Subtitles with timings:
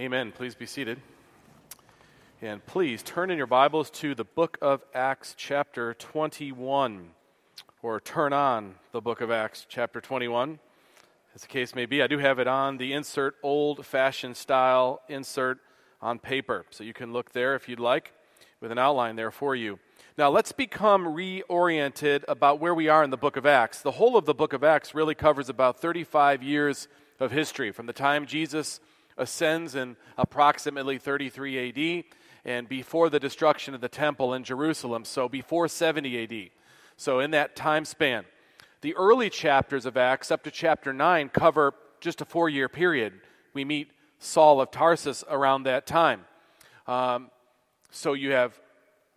[0.00, 0.30] Amen.
[0.30, 1.00] Please be seated.
[2.40, 7.08] And please turn in your Bibles to the book of Acts, chapter 21,
[7.82, 10.60] or turn on the book of Acts, chapter 21,
[11.34, 12.00] as the case may be.
[12.00, 15.58] I do have it on the insert, old fashioned style insert
[16.00, 16.64] on paper.
[16.70, 18.12] So you can look there if you'd like,
[18.60, 19.80] with an outline there for you.
[20.16, 23.82] Now, let's become reoriented about where we are in the book of Acts.
[23.82, 26.86] The whole of the book of Acts really covers about 35 years
[27.18, 28.78] of history, from the time Jesus
[29.18, 32.04] ascends in approximately 33 AD
[32.44, 36.50] and before the destruction of the temple in Jerusalem, so before 70 AD.
[36.96, 38.24] So, in that time span,
[38.80, 43.12] the early chapters of Acts, up to chapter 9, cover just a four year period.
[43.52, 46.24] We meet Saul of Tarsus around that time.
[46.86, 47.30] Um,
[47.90, 48.58] so, you have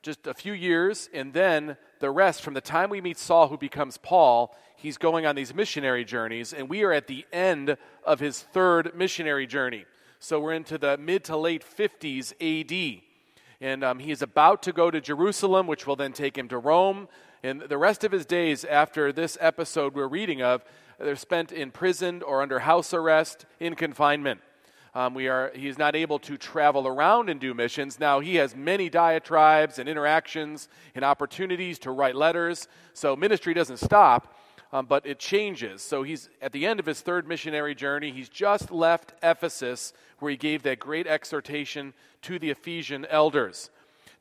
[0.02, 3.58] just a few years, and then the rest, from the time we meet Saul, who
[3.58, 8.20] becomes Paul, he's going on these missionary journeys, and we are at the end of
[8.20, 9.86] his third missionary journey.
[10.20, 13.02] So we're into the mid to late 50s AD.
[13.62, 16.58] And um, he is about to go to Jerusalem, which will then take him to
[16.58, 17.08] Rome.
[17.44, 20.64] And the rest of his days after this episode we're reading of,
[21.00, 24.42] they're spent imprisoned or under house arrest in confinement.
[24.94, 28.00] Um, we are, he is not able to travel around and do missions.
[28.00, 32.68] Now, he has many diatribes and interactions and opportunities to write letters.
[32.94, 34.36] So, ministry doesn't stop,
[34.74, 35.82] um, but it changes.
[35.82, 38.12] So, he's at the end of his third missionary journey.
[38.12, 43.70] He's just left Ephesus, where he gave that great exhortation to the Ephesian elders.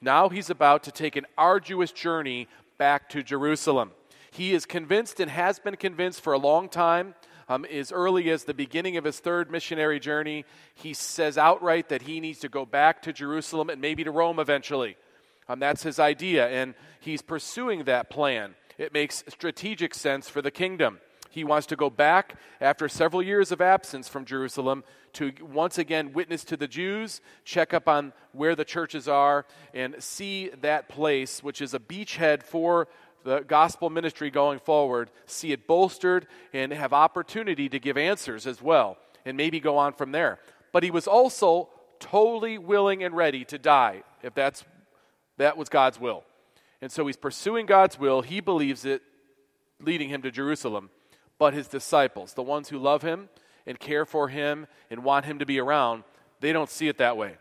[0.00, 2.46] Now, he's about to take an arduous journey
[2.78, 3.90] back to Jerusalem.
[4.30, 7.14] He is convinced and has been convinced for a long time
[7.50, 10.44] um, as early as the beginning of his third missionary journey,
[10.76, 14.38] he says outright that he needs to go back to Jerusalem and maybe to Rome
[14.38, 14.96] eventually.
[15.48, 18.54] Um, that's his idea, and he's pursuing that plan.
[18.78, 21.00] It makes strategic sense for the kingdom.
[21.28, 24.84] He wants to go back after several years of absence from Jerusalem
[25.14, 29.96] to once again witness to the Jews, check up on where the churches are, and
[29.98, 32.86] see that place, which is a beachhead for
[33.24, 38.62] the gospel ministry going forward, see it bolstered, and have opportunity to give answers as
[38.62, 40.38] well, and maybe go on from there.
[40.72, 44.64] But he was also totally willing and ready to die if that's
[45.36, 46.24] that was God's will.
[46.82, 48.22] And so he's pursuing God's will.
[48.22, 49.02] He believes it,
[49.80, 50.90] leading him to Jerusalem.
[51.38, 53.30] But his disciples, the ones who love him
[53.66, 56.04] and care for him and want him to be around,
[56.40, 57.36] they don't see it that way.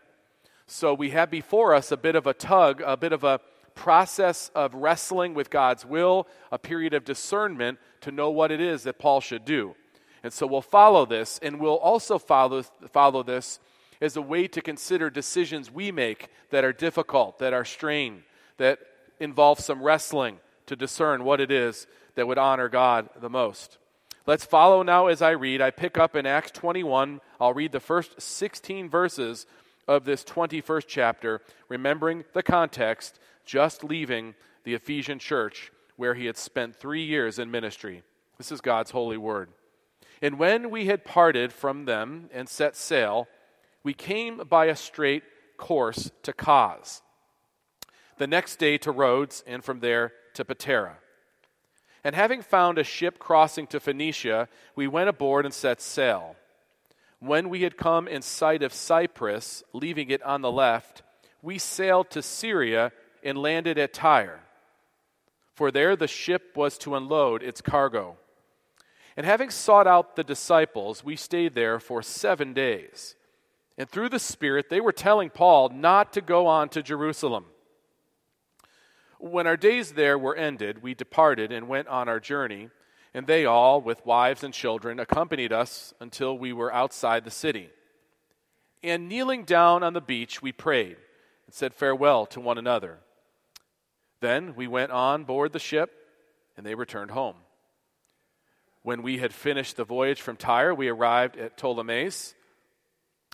[0.66, 3.40] So we have before us a bit of a tug, a bit of a
[3.74, 8.82] process of wrestling with God's will, a period of discernment to know what it is
[8.82, 9.74] that Paul should do.
[10.22, 13.58] And so we'll follow this, and we'll also follow, follow this
[14.00, 18.22] as a way to consider decisions we make that are difficult, that are strained,
[18.58, 18.78] that
[19.18, 23.78] involve some wrestling to discern what it is that would honor God the most.
[24.26, 25.60] Let's follow now as I read.
[25.60, 27.20] I pick up in Acts 21.
[27.40, 29.46] I'll read the first 16 verses
[29.88, 34.34] of this 21st chapter, remembering the context just leaving
[34.64, 38.02] the Ephesian church where he had spent three years in ministry.
[38.38, 39.50] This is God's holy word.
[40.22, 43.28] And when we had parted from them and set sail,
[43.82, 45.24] we came by a straight
[45.56, 47.02] course to Cos.
[48.18, 50.96] The next day to Rhodes, and from there to Patara.
[52.04, 56.36] And having found a ship crossing to Phoenicia, we went aboard and set sail.
[57.18, 61.02] When we had come in sight of Cyprus, leaving it on the left,
[61.42, 62.92] we sailed to Syria
[63.24, 64.40] and landed at Tyre,
[65.54, 68.16] for there the ship was to unload its cargo.
[69.16, 73.16] And having sought out the disciples, we stayed there for seven days.
[73.76, 77.46] And through the Spirit, they were telling Paul not to go on to Jerusalem.
[79.18, 82.70] When our days there were ended, we departed and went on our journey,
[83.12, 87.70] and they all, with wives and children, accompanied us until we were outside the city.
[88.82, 90.96] And kneeling down on the beach, we prayed
[91.46, 93.00] and said farewell to one another.
[94.20, 95.90] Then we went on board the ship,
[96.56, 97.36] and they returned home.
[98.82, 102.34] When we had finished the voyage from Tyre, we arrived at Ptolemais,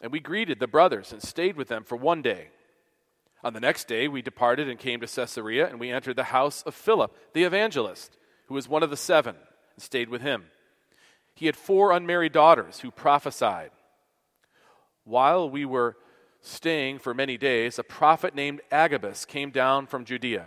[0.03, 2.49] and we greeted the brothers and stayed with them for one day.
[3.43, 6.63] On the next day, we departed and came to Caesarea, and we entered the house
[6.63, 8.17] of Philip, the evangelist,
[8.47, 9.37] who was one of the seven,
[9.75, 10.47] and stayed with him.
[11.35, 13.71] He had four unmarried daughters who prophesied.
[15.05, 15.97] While we were
[16.41, 20.47] staying for many days, a prophet named Agabus came down from Judea.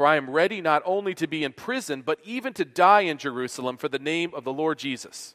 [0.00, 3.18] For I am ready not only to be in prison, but even to die in
[3.18, 5.34] Jerusalem for the name of the Lord Jesus.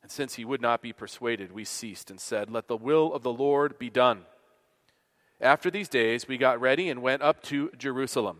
[0.00, 3.22] And since he would not be persuaded, we ceased and said, Let the will of
[3.22, 4.22] the Lord be done.
[5.38, 8.38] After these days, we got ready and went up to Jerusalem.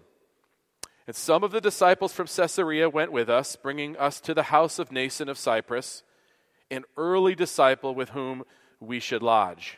[1.07, 4.79] And some of the disciples from Caesarea went with us, bringing us to the house
[4.79, 6.05] of Mnason of Cyprus,
[6.71, 8.45] an early disciple with whom
[8.81, 9.77] we should lodge.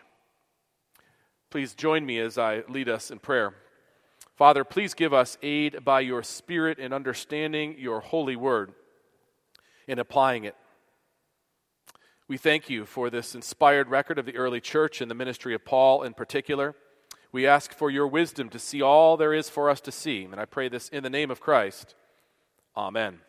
[1.51, 3.57] Please join me as I lead us in prayer.
[4.37, 8.73] Father, please give us aid by your Spirit in understanding your holy word
[9.87, 10.57] and applying it.
[12.27, 15.65] We thank you for this inspired record of the early church and the ministry of
[15.65, 16.75] Paul in particular.
[17.33, 20.25] We ask for your wisdom to see all there is for us to see.
[20.25, 21.95] And I pray this in the name of Christ.
[22.77, 23.21] Amen.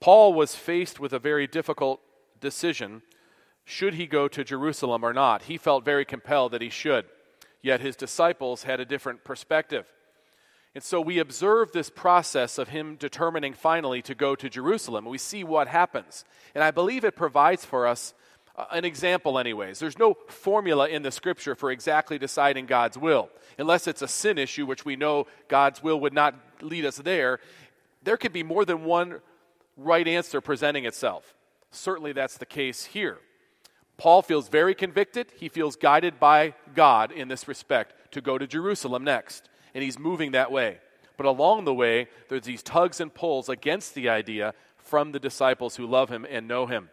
[0.00, 2.00] Paul was faced with a very difficult
[2.40, 3.02] decision
[3.64, 5.44] should he go to Jerusalem or not?
[5.44, 7.06] He felt very compelled that he should,
[7.64, 9.86] yet his disciples had a different perspective.
[10.74, 15.06] And so we observe this process of him determining finally to go to Jerusalem.
[15.06, 16.26] We see what happens.
[16.54, 18.12] And I believe it provides for us
[18.54, 19.78] uh, an example, anyways.
[19.78, 23.30] There's no formula in the scripture for exactly deciding God's will.
[23.58, 27.40] Unless it's a sin issue, which we know God's will would not lead us there,
[28.02, 29.20] there could be more than one
[29.78, 31.34] right answer presenting itself.
[31.70, 33.18] Certainly that's the case here.
[33.96, 35.32] Paul feels very convicted.
[35.36, 39.98] He feels guided by God in this respect to go to Jerusalem next, and he's
[39.98, 40.78] moving that way.
[41.16, 45.76] But along the way, there's these tugs and pulls against the idea from the disciples
[45.76, 46.90] who love him and know him.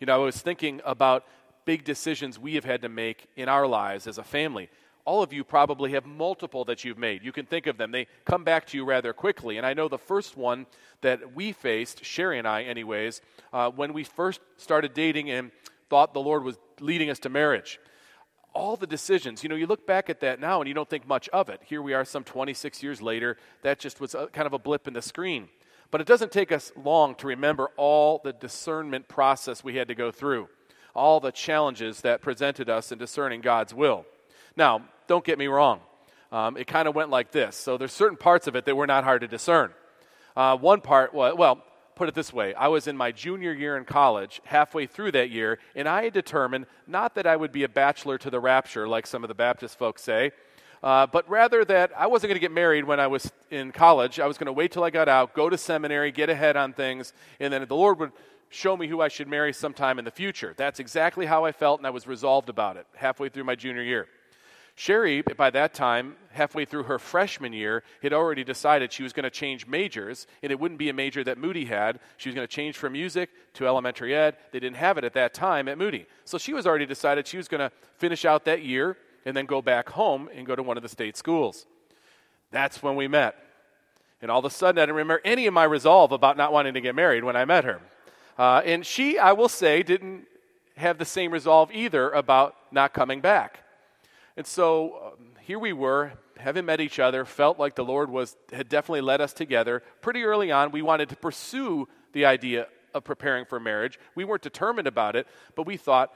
[0.00, 1.24] You know, I was thinking about
[1.64, 4.68] big decisions we have had to make in our lives as a family.
[5.04, 7.22] All of you probably have multiple that you've made.
[7.22, 7.92] You can think of them.
[7.92, 9.56] They come back to you rather quickly.
[9.56, 10.66] And I know the first one
[11.00, 13.20] that we faced, Sherry and I, anyways,
[13.52, 15.52] uh, when we first started dating and
[15.88, 17.78] thought the Lord was leading us to marriage.
[18.52, 21.06] All the decisions, you know, you look back at that now and you don't think
[21.06, 21.60] much of it.
[21.64, 23.36] Here we are some 26 years later.
[23.62, 25.48] That just was a, kind of a blip in the screen.
[25.90, 29.94] But it doesn't take us long to remember all the discernment process we had to
[29.94, 30.48] go through,
[30.94, 34.06] all the challenges that presented us in discerning God's will.
[34.56, 35.80] Now, don't get me wrong.
[36.32, 37.56] Um, it kind of went like this.
[37.56, 39.72] So there's certain parts of it that were not hard to discern.
[40.34, 41.62] Uh, one part, was, well,
[41.96, 45.30] put it this way I was in my junior year in college, halfway through that
[45.30, 48.86] year, and I had determined not that I would be a bachelor to the rapture,
[48.86, 50.30] like some of the Baptist folks say,
[50.82, 54.20] uh, but rather that I wasn't going to get married when I was in college.
[54.20, 56.72] I was going to wait till I got out, go to seminary, get ahead on
[56.72, 58.12] things, and then the Lord would
[58.50, 60.54] show me who I should marry sometime in the future.
[60.56, 63.82] That's exactly how I felt, and I was resolved about it halfway through my junior
[63.82, 64.06] year.
[64.78, 69.24] Sherry, by that time, halfway through her freshman year, had already decided she was going
[69.24, 71.98] to change majors, and it wouldn't be a major that Moody had.
[72.18, 74.36] She was going to change from music to elementary ed.
[74.52, 76.06] They didn't have it at that time at Moody.
[76.26, 79.46] So she was already decided she was going to finish out that year and then
[79.46, 81.64] go back home and go to one of the state schools.
[82.50, 83.34] That's when we met.
[84.20, 86.74] And all of a sudden, I didn't remember any of my resolve about not wanting
[86.74, 87.80] to get married when I met her.
[88.38, 90.26] Uh, and she, I will say, didn't
[90.76, 93.60] have the same resolve either about not coming back.
[94.36, 98.36] And so um, here we were, having met each other, felt like the Lord was,
[98.52, 99.82] had definitely led us together.
[100.02, 103.98] Pretty early on, we wanted to pursue the idea of preparing for marriage.
[104.14, 106.12] We weren't determined about it, but we thought,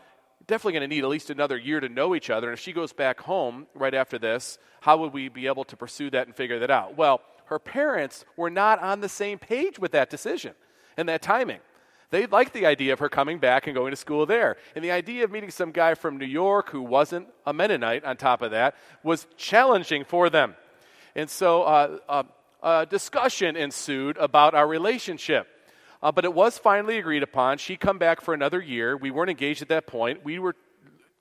[0.46, 2.48] definitely going to need at least another year to know each other.
[2.48, 5.76] And if she goes back home right after this, how would we be able to
[5.76, 6.96] pursue that and figure that out?
[6.96, 10.54] Well, her parents were not on the same page with that decision
[10.96, 11.60] and that timing.
[12.10, 14.56] They liked the idea of her coming back and going to school there.
[14.74, 18.16] And the idea of meeting some guy from New York who wasn't a Mennonite, on
[18.16, 18.74] top of that,
[19.04, 20.56] was challenging for them.
[21.14, 22.22] And so uh, uh,
[22.62, 25.46] a discussion ensued about our relationship.
[26.02, 27.58] Uh, but it was finally agreed upon.
[27.58, 28.96] She'd come back for another year.
[28.96, 30.24] We weren't engaged at that point.
[30.24, 30.56] We were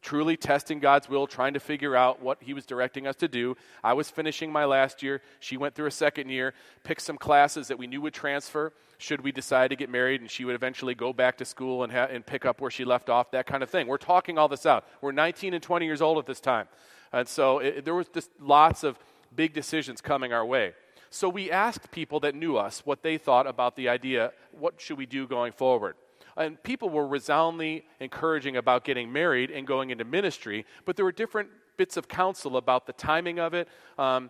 [0.01, 3.57] truly testing God's will, trying to figure out what He was directing us to do.
[3.83, 5.21] I was finishing my last year.
[5.39, 6.53] She went through a second year,
[6.83, 10.29] picked some classes that we knew would transfer should we decide to get married, and
[10.29, 13.09] she would eventually go back to school and, ha- and pick up where she left
[13.09, 13.87] off, that kind of thing.
[13.87, 14.85] We're talking all this out.
[15.01, 16.67] We're 19 and 20 years old at this time.
[17.11, 18.99] And so it, there was just lots of
[19.35, 20.73] big decisions coming our way.
[21.09, 24.97] So we asked people that knew us what they thought about the idea what should
[24.97, 25.95] we do going forward?
[26.37, 31.11] and people were resoundingly encouraging about getting married and going into ministry, but there were
[31.11, 33.67] different bits of counsel about the timing of it.
[33.97, 34.29] Um,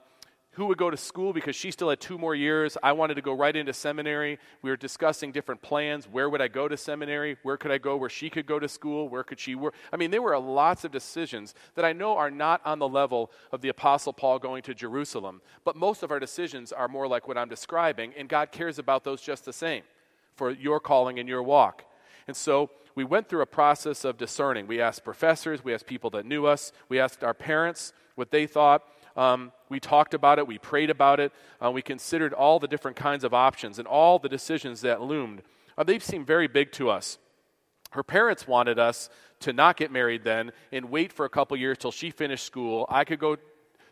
[0.59, 2.77] who would go to school because she still had two more years.
[2.83, 4.39] I wanted to go right into seminary.
[4.61, 6.05] We were discussing different plans.
[6.05, 7.37] Where would I go to seminary?
[7.43, 9.07] Where could I go where she could go to school?
[9.07, 9.73] Where could she work?
[9.93, 13.31] I mean, there were lots of decisions that I know are not on the level
[13.53, 17.25] of the Apostle Paul going to Jerusalem, but most of our decisions are more like
[17.25, 19.83] what I'm describing, and God cares about those just the same
[20.35, 21.85] for your calling and your walk.
[22.27, 24.67] And so we went through a process of discerning.
[24.67, 28.45] We asked professors, we asked people that knew us, we asked our parents what they
[28.45, 28.83] thought.
[29.19, 32.95] Um, we talked about it, we prayed about it, uh, we considered all the different
[32.95, 35.41] kinds of options and all the decisions that loomed.
[35.77, 37.17] Uh, they seemed very big to us.
[37.91, 39.09] Her parents wanted us
[39.41, 42.85] to not get married then and wait for a couple years till she finished school.
[42.87, 43.35] I could go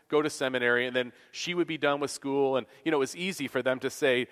[0.08, 3.00] go to seminary and then she would be done with school and you know it
[3.00, 4.26] was easy for them to say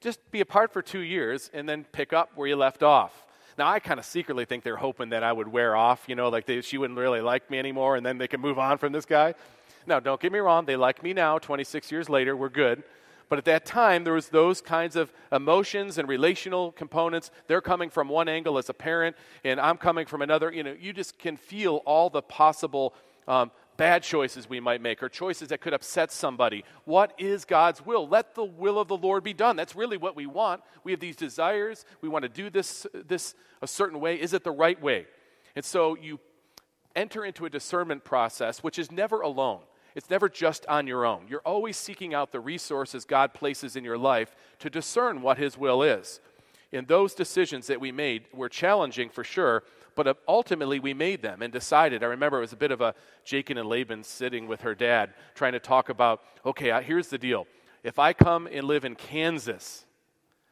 [0.00, 3.24] just be apart for 2 years and then pick up where you left off.
[3.56, 6.28] Now I kind of secretly think they're hoping that I would wear off, you know,
[6.28, 8.90] like they, she wouldn't really like me anymore and then they can move on from
[8.90, 9.34] this guy.
[9.86, 12.82] Now, don't get me wrong, they like me now, 26 years later, we're good.
[13.30, 17.30] But at that time, there was those kinds of emotions and relational components.
[17.46, 20.52] They're coming from one angle as a parent, and I'm coming from another.
[20.52, 22.92] You know, you just can feel all the possible
[23.28, 26.64] um, bad choices we might make or choices that could upset somebody.
[26.84, 28.06] What is God's will?
[28.06, 29.54] Let the will of the Lord be done.
[29.54, 30.60] That's really what we want.
[30.82, 31.86] We have these desires.
[32.02, 34.20] We want to do this, this a certain way.
[34.20, 35.06] Is it the right way?
[35.54, 36.18] And so you
[36.96, 39.60] enter into a discernment process, which is never alone.
[39.94, 41.26] It's never just on your own.
[41.28, 45.58] You're always seeking out the resources God places in your life to discern what His
[45.58, 46.20] will is.
[46.72, 49.64] And those decisions that we made were challenging for sure,
[49.96, 52.04] but ultimately we made them and decided.
[52.04, 52.94] I remember it was a bit of a
[53.24, 57.46] Jacob and Laban sitting with her dad trying to talk about okay, here's the deal.
[57.82, 59.84] If I come and live in Kansas,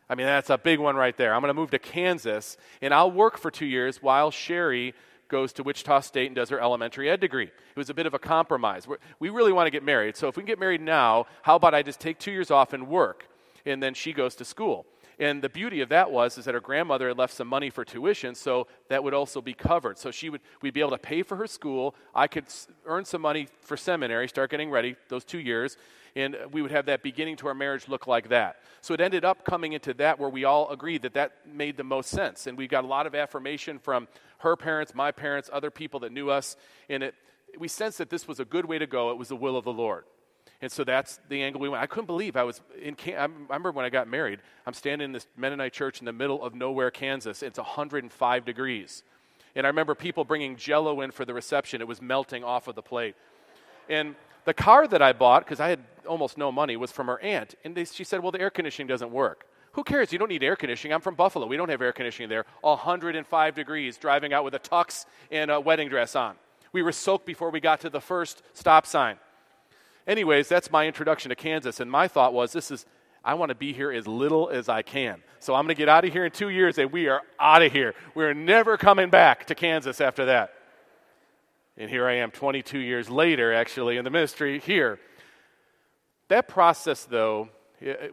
[0.08, 1.34] I mean, that's a big one right there.
[1.34, 4.94] I'm going to move to Kansas and I'll work for two years while Sherry
[5.28, 7.46] goes to Wichita State and does her elementary ed degree.
[7.46, 8.86] It was a bit of a compromise.
[8.86, 11.56] We're, we really want to get married, so if we can get married now, how
[11.56, 13.28] about I just take two years off and work,
[13.64, 14.86] and then she goes to school?
[15.20, 17.84] And the beauty of that was is that her grandmother had left some money for
[17.84, 19.98] tuition, so that would also be covered.
[19.98, 21.96] So she would we'd be able to pay for her school.
[22.14, 22.44] I could
[22.86, 25.76] earn some money for seminary, start getting ready those two years,
[26.16, 28.60] and we would have that beginning to our marriage look like that.
[28.80, 31.84] So it ended up coming into that where we all agreed that that made the
[31.84, 35.70] most sense, and we got a lot of affirmation from her parents, my parents, other
[35.70, 36.56] people that knew us,
[36.88, 37.14] and it,
[37.58, 39.10] we sensed that this was a good way to go.
[39.10, 40.04] It was the will of the Lord.
[40.60, 41.82] And so that's the angle we went.
[41.82, 42.96] I couldn't believe I was in.
[43.06, 44.40] I remember when I got married.
[44.66, 47.42] I'm standing in this Mennonite church in the middle of nowhere, Kansas.
[47.42, 49.04] It's 105 degrees,
[49.54, 51.80] and I remember people bringing Jello in for the reception.
[51.80, 53.14] It was melting off of the plate,
[53.88, 54.16] and
[54.48, 57.54] the car that I bought because I had almost no money was from her aunt,
[57.64, 60.10] and they, she said, "Well, the air conditioning doesn't work." Who cares?
[60.10, 60.94] You don't need air conditioning.
[60.94, 61.46] I'm from Buffalo.
[61.46, 62.46] We don't have air conditioning there.
[62.62, 66.36] 105 degrees, driving out with a tux and a wedding dress on.
[66.72, 69.18] We were soaked before we got to the first stop sign.
[70.06, 71.78] Anyways, that's my introduction to Kansas.
[71.78, 72.86] And my thought was this is,
[73.22, 75.22] I want to be here as little as I can.
[75.40, 77.60] So I'm going to get out of here in two years and we are out
[77.60, 77.94] of here.
[78.14, 80.54] We're never coming back to Kansas after that.
[81.80, 84.98] And here I am 22 years later, actually, in the ministry here.
[86.26, 87.50] That process, though,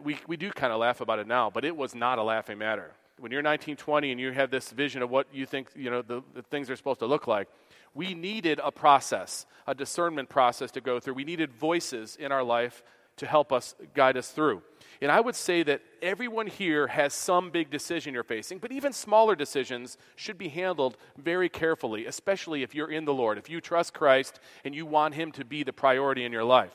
[0.04, 2.58] we, we do kind of laugh about it now, but it was not a laughing
[2.58, 2.92] matter.
[3.18, 6.00] When you're 19, 20, and you have this vision of what you think you know,
[6.00, 7.48] the, the things are supposed to look like,
[7.92, 11.14] we needed a process, a discernment process to go through.
[11.14, 12.84] We needed voices in our life
[13.16, 14.62] to help us guide us through.
[15.00, 18.92] And I would say that everyone here has some big decision you're facing, but even
[18.92, 23.60] smaller decisions should be handled very carefully, especially if you're in the Lord, if you
[23.60, 26.74] trust Christ and you want Him to be the priority in your life.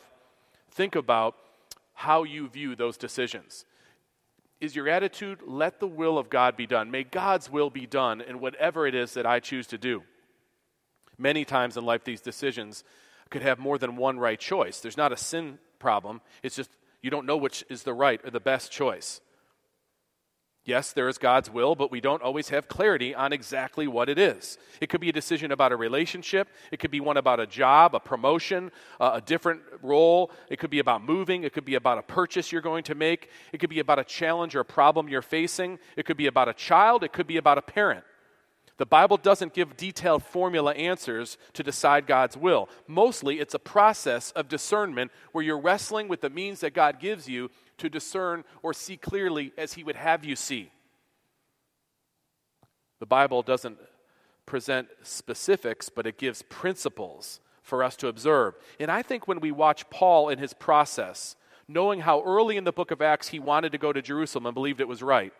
[0.69, 1.35] Think about
[1.93, 3.65] how you view those decisions.
[4.59, 6.91] Is your attitude, let the will of God be done?
[6.91, 10.03] May God's will be done in whatever it is that I choose to do.
[11.17, 12.83] Many times in life, these decisions
[13.31, 14.79] could have more than one right choice.
[14.79, 16.71] There's not a sin problem, it's just
[17.01, 19.19] you don't know which is the right or the best choice.
[20.63, 24.19] Yes, there is God's will, but we don't always have clarity on exactly what it
[24.19, 24.59] is.
[24.79, 26.49] It could be a decision about a relationship.
[26.71, 30.29] It could be one about a job, a promotion, uh, a different role.
[30.51, 31.43] It could be about moving.
[31.43, 33.31] It could be about a purchase you're going to make.
[33.51, 35.79] It could be about a challenge or a problem you're facing.
[35.97, 37.03] It could be about a child.
[37.03, 38.03] It could be about a parent.
[38.81, 42.67] The Bible doesn't give detailed formula answers to decide God's will.
[42.87, 47.29] Mostly, it's a process of discernment where you're wrestling with the means that God gives
[47.29, 50.71] you to discern or see clearly as He would have you see.
[52.99, 53.77] The Bible doesn't
[54.47, 58.55] present specifics, but it gives principles for us to observe.
[58.79, 61.35] And I think when we watch Paul in his process,
[61.67, 64.55] knowing how early in the book of Acts he wanted to go to Jerusalem and
[64.55, 65.33] believed it was right,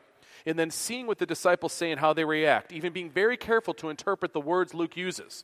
[0.45, 3.73] and then seeing what the disciples say and how they react, even being very careful
[3.75, 5.43] to interpret the words Luke uses.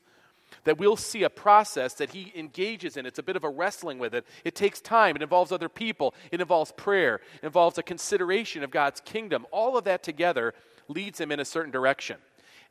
[0.64, 3.06] That we'll see a process that he engages in.
[3.06, 4.26] It's a bit of a wrestling with it.
[4.46, 5.16] It takes time.
[5.18, 6.14] It involves other people.
[6.32, 7.16] It involves prayer.
[7.42, 9.46] It involves a consideration of God's kingdom.
[9.52, 10.54] All of that together
[10.88, 12.18] leads him in a certain direction.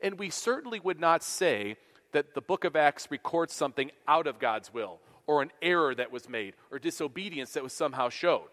[0.01, 1.77] And we certainly would not say
[2.13, 6.11] that the book of Acts records something out of God's will, or an error that
[6.11, 8.49] was made, or disobedience that was somehow showed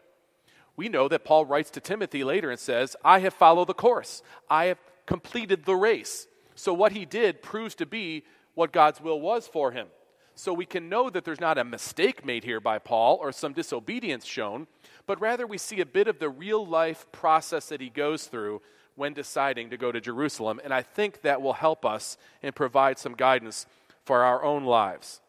[0.77, 4.23] we know that Paul writes to Timothy later and says, I have followed the course,
[4.49, 6.27] I have completed the race.
[6.55, 9.89] So, what he did proves to be what God's will was for him.
[10.35, 13.53] So, we can know that there's not a mistake made here by Paul or some
[13.53, 14.67] disobedience shown,
[15.07, 18.63] but rather we see a bit of the real life process that he goes through
[18.97, 20.61] when deciding to go to Jerusalem.
[20.63, 23.67] And I think that will help us and provide some guidance
[24.05, 25.21] for our own lives.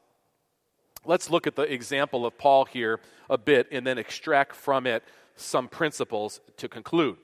[1.06, 5.04] Let's look at the example of Paul here a bit and then extract from it
[5.36, 7.18] some principles to conclude.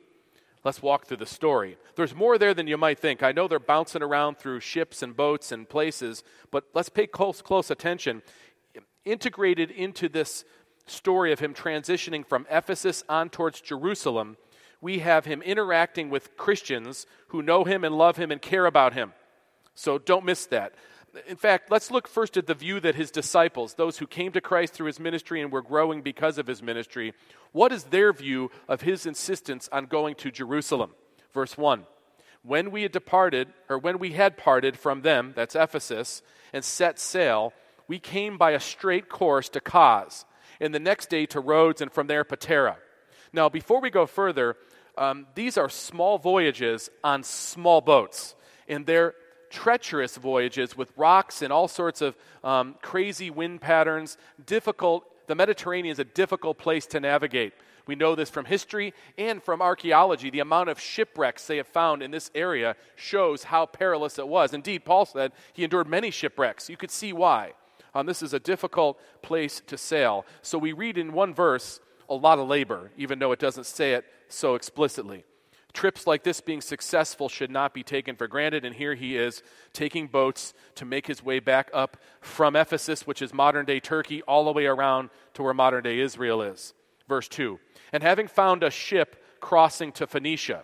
[0.64, 1.78] Let's walk through the story.
[1.96, 3.24] There's more there than you might think.
[3.24, 7.42] I know they're bouncing around through ships and boats and places, but let's pay close,
[7.42, 8.22] close attention.
[9.04, 10.46] Integrated into this
[10.86, 14.38] story of him transitioning from Ephesus on towards Jerusalem,
[14.82, 18.94] we have him interacting with Christians who know him and love him and care about
[18.94, 19.14] him.
[19.74, 20.74] So don't miss that.
[21.28, 24.42] In fact, let's look first at the view that his disciples, those who came to
[24.42, 27.14] Christ through his ministry and were growing because of his ministry,
[27.52, 30.92] what is their view of his insistence on going to Jerusalem?
[31.34, 31.86] Verse 1
[32.44, 36.22] When we had departed, or when we had parted from them, that's Ephesus,
[36.54, 37.54] and set sail,
[37.88, 40.26] we came by a straight course to Cos,
[40.62, 42.78] and the next day to Rhodes, and from there Patara.
[43.34, 44.56] Now, before we go further,
[44.98, 48.36] um, these are small voyages on small boats,
[48.68, 49.14] and they're
[49.52, 54.18] treacherous voyages with rocks and all sorts of um, crazy wind patterns.
[54.46, 55.06] Difficult.
[55.28, 57.54] The Mediterranean is a difficult place to navigate.
[57.86, 60.30] We know this from history and from archaeology.
[60.30, 64.54] The amount of shipwrecks they have found in this area shows how perilous it was.
[64.54, 66.70] Indeed, Paul said he endured many shipwrecks.
[66.70, 67.54] You could see why.
[67.94, 70.26] Um, this is a difficult place to sail.
[70.42, 71.80] So we read in one verse
[72.10, 75.26] a lot of labor, even though it doesn't say it so explicitly.
[75.72, 79.42] Trips like this being successful should not be taken for granted, and here he is
[79.74, 84.22] taking boats to make his way back up from Ephesus, which is modern day Turkey,
[84.24, 86.74] all the way around to where modern day Israel is.
[87.08, 87.60] Verse 2
[87.94, 90.64] And having found a ship crossing to Phoenicia,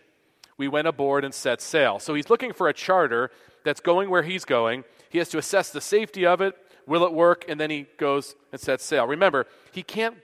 [0.57, 1.99] we went aboard and set sail.
[1.99, 3.31] So he's looking for a charter
[3.63, 4.83] that's going where he's going.
[5.09, 6.55] He has to assess the safety of it.
[6.85, 7.45] Will it work?
[7.47, 9.05] And then he goes and sets sail.
[9.05, 10.15] Remember, he can't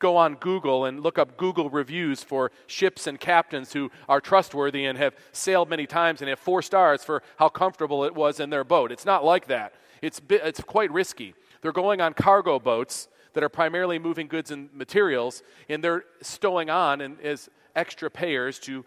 [0.00, 4.86] go on Google and look up Google reviews for ships and captains who are trustworthy
[4.86, 8.50] and have sailed many times and have four stars for how comfortable it was in
[8.50, 8.90] their boat.
[8.90, 9.74] It's not like that.
[10.02, 11.34] It's, it's quite risky.
[11.62, 16.70] They're going on cargo boats that are primarily moving goods and materials, and they're stowing
[16.70, 18.84] on and, as extra payers to,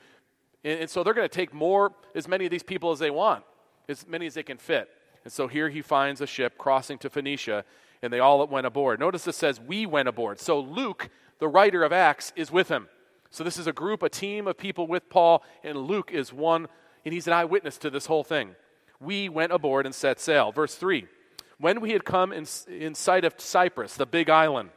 [0.64, 3.12] and, and so they're going to take more, as many of these people as they
[3.12, 3.44] want,
[3.88, 4.90] as many as they can fit.
[5.24, 7.64] And so here he finds a ship crossing to Phoenicia,
[8.04, 9.00] and they all went aboard.
[9.00, 10.40] Notice it says, We went aboard.
[10.40, 12.90] So Luke, the writer of Acts, is with him.
[13.32, 16.68] So this is a group, a team of people with Paul, and Luke is one,
[17.06, 18.56] and he's an eyewitness to this whole thing.
[19.00, 20.52] We went aboard and set sail.
[20.52, 21.08] Verse 3
[21.58, 24.70] When we had come in, in sight of Cyprus, the big island,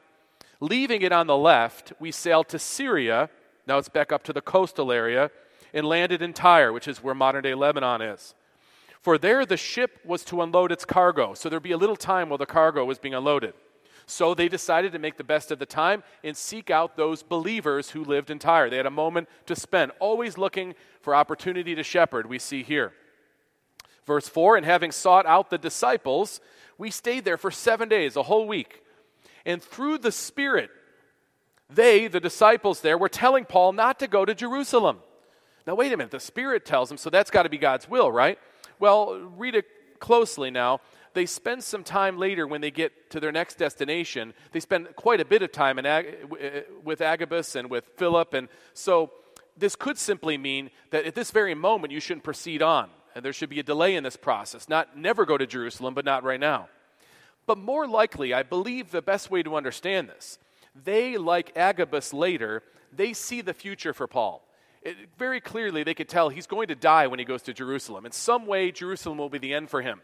[0.60, 3.28] leaving it on the left, we sailed to Syria.
[3.66, 5.32] Now it's back up to the coastal area,
[5.74, 8.36] and landed in Tyre, which is where modern day Lebanon is.
[9.06, 12.28] For there the ship was to unload its cargo, so there'd be a little time
[12.28, 13.54] while the cargo was being unloaded.
[14.04, 17.90] So they decided to make the best of the time and seek out those believers
[17.90, 18.68] who lived in Tyre.
[18.68, 22.94] They had a moment to spend, always looking for opportunity to shepherd, we see here.
[24.06, 26.40] Verse 4 And having sought out the disciples,
[26.76, 28.82] we stayed there for seven days, a whole week.
[29.44, 30.70] And through the Spirit,
[31.70, 34.98] they, the disciples there, were telling Paul not to go to Jerusalem.
[35.64, 36.10] Now, wait a minute.
[36.10, 38.40] The Spirit tells him, so that's got to be God's will, right?
[38.78, 39.66] Well, read it
[39.98, 40.80] closely now.
[41.14, 44.34] They spend some time later when they get to their next destination.
[44.52, 48.34] They spend quite a bit of time Ag- uh, with Agabus and with Philip.
[48.34, 49.12] And so
[49.56, 52.90] this could simply mean that at this very moment you shouldn't proceed on.
[53.14, 54.68] And there should be a delay in this process.
[54.68, 56.68] Not never go to Jerusalem, but not right now.
[57.46, 60.38] But more likely, I believe the best way to understand this,
[60.74, 62.62] they, like Agabus later,
[62.92, 64.45] they see the future for Paul
[64.82, 68.06] it, very clearly they could tell he's going to die when he goes to Jerusalem.
[68.06, 70.00] In some way, Jerusalem will be the end for him.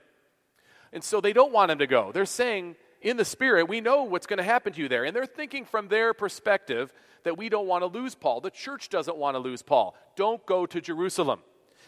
[0.92, 2.12] And so they don't want him to go.
[2.12, 5.04] They're saying, in the spirit, we know what's going to happen to you there.
[5.04, 6.92] And they're thinking from their perspective
[7.24, 8.40] that we don't want to lose Paul.
[8.40, 9.94] The church doesn't want to lose Paul.
[10.16, 11.40] Don't go to Jerusalem.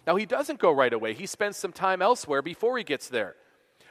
[0.06, 1.14] Now, he doesn't go right away.
[1.14, 3.36] He spends some time elsewhere before he gets there.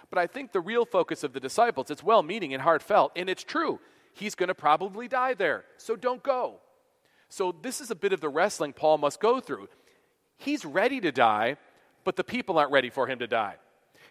[0.10, 3.30] But I think the real focus of the disciples, it's well meaning and heartfelt, and
[3.30, 3.80] it's true.
[4.14, 5.66] He's going to probably die there.
[5.78, 6.60] So don't go.
[7.34, 9.68] So, this is a bit of the wrestling Paul must go through.
[10.38, 11.58] He's ready to die,
[12.04, 13.56] but the people aren't ready for him to die.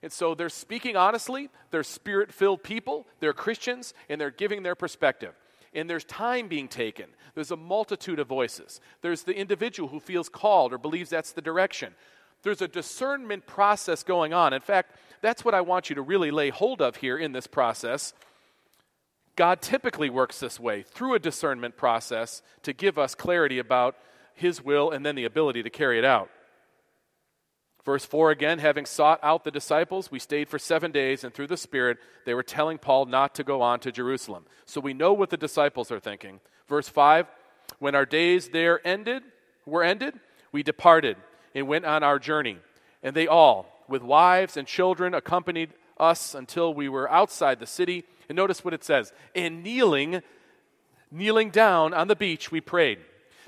[0.03, 4.75] And so they're speaking honestly, they're spirit filled people, they're Christians, and they're giving their
[4.75, 5.35] perspective.
[5.73, 7.07] And there's time being taken.
[7.37, 8.81] There's a multitude of voices.
[9.03, 11.95] There's the individual who feels called or believes that's the direction.
[12.43, 14.53] There's a discernment process going on.
[14.53, 17.47] In fact, that's what I want you to really lay hold of here in this
[17.47, 18.15] process
[19.37, 23.97] God typically works this way through a discernment process to give us clarity about
[24.35, 26.29] His will and then the ability to carry it out.
[27.85, 31.49] Verse 4 again, having sought out the disciples, we stayed for seven days, and through
[31.49, 34.47] the Spirit, they were telling Paul not to go on to Jerusalem.
[34.67, 36.41] So we know what the disciples are thinking.
[36.69, 37.27] Verse 5
[37.81, 39.25] When our days there ended,
[39.67, 40.15] were ended,
[40.53, 41.17] we departed
[41.55, 42.59] and went on our journey.
[43.03, 48.05] And they all, with wives and children, accompanied us until we were outside the city.
[48.29, 49.13] And notice what it says.
[49.35, 50.23] And kneeling,
[51.11, 52.99] kneeling down on the beach, we prayed.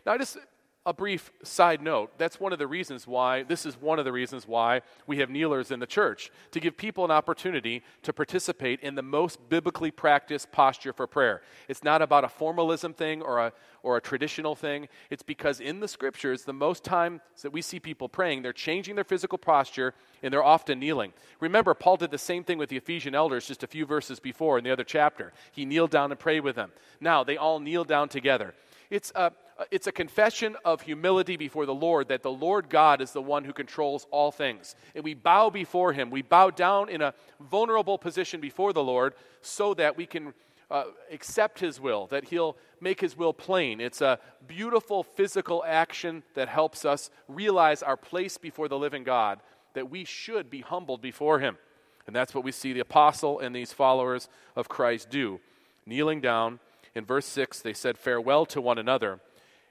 [0.05, 0.37] Now, I just
[0.87, 2.13] a brief side note.
[2.19, 5.31] That's one of the reasons why this is one of the reasons why we have
[5.31, 9.91] kneelers in the church to give people an opportunity to participate in the most biblically
[9.91, 11.41] practiced posture for prayer.
[11.69, 14.89] It's not about a formalism thing or a or a traditional thing.
[15.11, 18.95] It's because in the scriptures the most times that we see people praying they're changing
[18.95, 21.15] their physical posture and they're often kneeling.
[21.41, 24.59] Remember paul did the same thing with the ephesian elders just a few verses before
[24.59, 25.33] in the other chapter.
[25.51, 26.73] He kneeled down and prayed with them.
[27.01, 28.55] Now they all kneel down together.
[28.91, 29.31] It's a uh,
[29.71, 33.45] it's a confession of humility before the Lord that the Lord God is the one
[33.45, 34.75] who controls all things.
[34.95, 36.11] And we bow before Him.
[36.11, 40.35] We bow down in a vulnerable position before the Lord so that we can
[40.71, 43.81] uh, accept His will, that He'll make His will plain.
[43.81, 49.41] It's a beautiful physical action that helps us realize our place before the living God,
[49.75, 51.59] that we should be humbled before Him.
[52.07, 55.41] And that's what we see the apostle and these followers of Christ do.
[55.87, 56.59] Kneeling down,
[56.95, 59.21] in verse 6, they said farewell to one another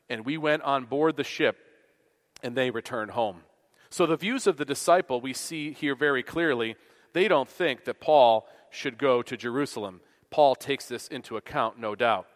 [0.10, 1.58] and we went on board the ship,
[2.42, 3.42] and they returned home.
[3.90, 6.76] So, the views of the disciple we see here very clearly.
[7.14, 10.02] They don't think that Paul should go to Jerusalem.
[10.32, 12.28] Paul takes this into account, no doubt.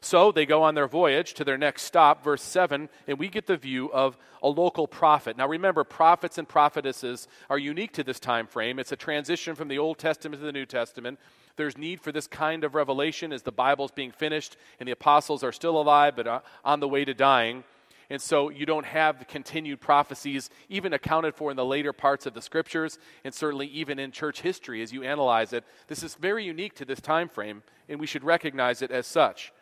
[0.00, 3.46] So they go on their voyage to their next stop, verse 7, and we get
[3.46, 5.36] the view of a local prophet.
[5.36, 8.78] Now remember, prophets and prophetesses are unique to this time frame.
[8.78, 11.18] It's a transition from the Old Testament to the New Testament.
[11.56, 15.42] There's need for this kind of revelation as the Bible's being finished and the apostles
[15.42, 17.64] are still alive but uh, on the way to dying.
[18.08, 22.24] And so you don't have the continued prophecies even accounted for in the later parts
[22.26, 25.64] of the scriptures and certainly even in church history as you analyze it.
[25.88, 29.52] This is very unique to this time frame and we should recognize it as such.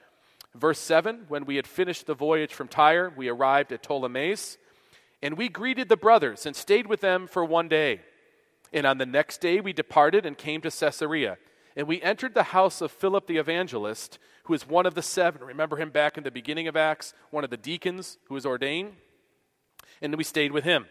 [0.55, 4.57] Verse 7 When we had finished the voyage from Tyre, we arrived at Ptolemais,
[5.23, 8.01] and we greeted the brothers and stayed with them for one day.
[8.73, 11.39] And on the next day we departed and came to Caesarea.
[11.77, 15.43] And we entered the house of Philip the evangelist, who is one of the seven.
[15.43, 18.93] Remember him back in the beginning of Acts, one of the deacons who was ordained?
[20.01, 20.87] And we stayed with him.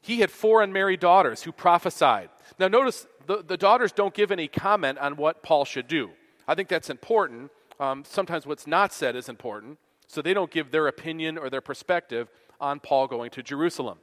[0.00, 2.28] He had four unmarried daughters who prophesied.
[2.58, 6.10] Now, notice the, the daughters don't give any comment on what Paul should do.
[6.46, 7.50] I think that's important.
[7.80, 9.78] Um, sometimes what's not said is important.
[10.06, 12.28] So they don't give their opinion or their perspective
[12.60, 13.98] on Paul going to Jerusalem.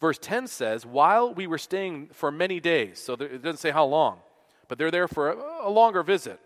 [0.00, 3.84] Verse 10 says, While we were staying for many days, so it doesn't say how
[3.84, 4.18] long,
[4.68, 6.40] but they're there for a, longer visit,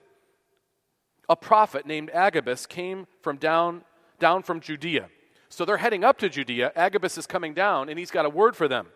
[1.28, 3.82] a prophet named Agabus came from down,
[4.18, 5.08] down from Judea.
[5.48, 6.72] So they're heading up to Judea.
[6.76, 8.86] Agabus is coming down, and he's got a word for them,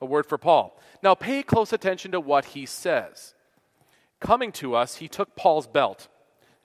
[0.00, 0.80] a word for Paul.
[1.02, 3.34] Now pay close attention to what he says.
[4.20, 6.08] Coming to us, he took Paul's belt.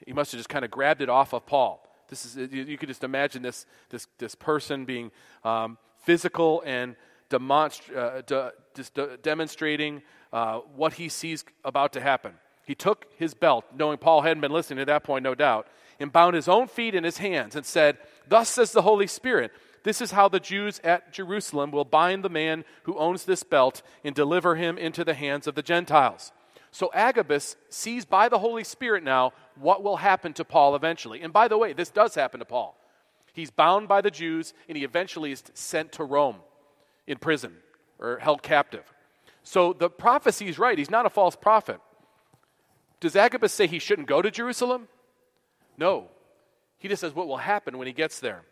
[0.06, 1.86] He must have just kind of grabbed it off of Paul.
[2.10, 5.12] This is, you could just imagine this, this, this person being
[5.44, 6.96] um, physical and
[7.34, 8.54] demonst- uh, de-
[8.94, 12.34] de- demonstrating uh, what he sees about to happen.
[12.66, 15.68] He took his belt, knowing Paul hadn't been listening at that point, no doubt,
[16.00, 19.52] and bound his own feet in his hands and said, Thus says the Holy Spirit,
[19.84, 23.82] this is how the Jews at Jerusalem will bind the man who owns this belt
[24.04, 26.32] and deliver him into the hands of the Gentiles.
[26.72, 31.22] So Agabus sees by the Holy Spirit now what will happen to Paul eventually.
[31.22, 32.78] And by the way, this does happen to Paul.
[33.34, 36.38] He's bound by the Jews and he eventually is sent to Rome
[37.08, 37.54] in prison
[38.00, 38.84] or held captive.
[39.44, 40.78] So the prophecy is right.
[40.78, 41.80] He's not a false prophet.
[43.00, 44.88] Does Agabus say he shouldn't go to Jerusalem?
[45.78, 46.08] No.
[46.78, 48.44] He just says what will happen when he gets there.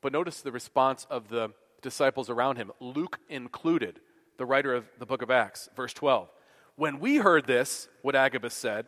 [0.00, 4.00] But notice the response of the disciples around him, Luke included,
[4.38, 6.28] the writer of the book of Acts, verse 12.
[6.76, 8.86] When we heard this, what Agabus said,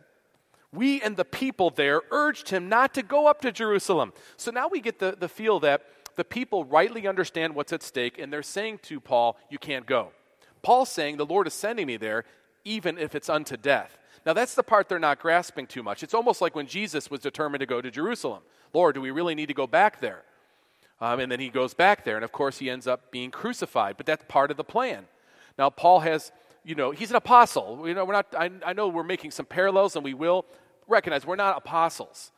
[0.71, 4.11] we and the people there urged him not to go up to Jerusalem.
[4.35, 5.83] So now we get the, the feel that
[6.15, 10.11] the people rightly understand what's at stake, and they're saying to Paul, You can't go.
[10.61, 12.25] Paul's saying, The Lord is sending me there,
[12.63, 13.97] even if it's unto death.
[14.25, 16.01] Now, that's the part they're not grasping too much.
[16.01, 18.41] It's almost like when Jesus was determined to go to Jerusalem.
[18.73, 20.23] Lord, do we really need to go back there?
[20.99, 23.97] Um, and then he goes back there, and of course, he ends up being crucified,
[23.97, 25.05] but that's part of the plan.
[25.57, 26.31] Now, Paul has,
[26.63, 27.87] you know, he's an apostle.
[27.87, 30.45] You know, we're not, I, I know we're making some parallels, and we will
[30.87, 32.31] recognize we're not apostles.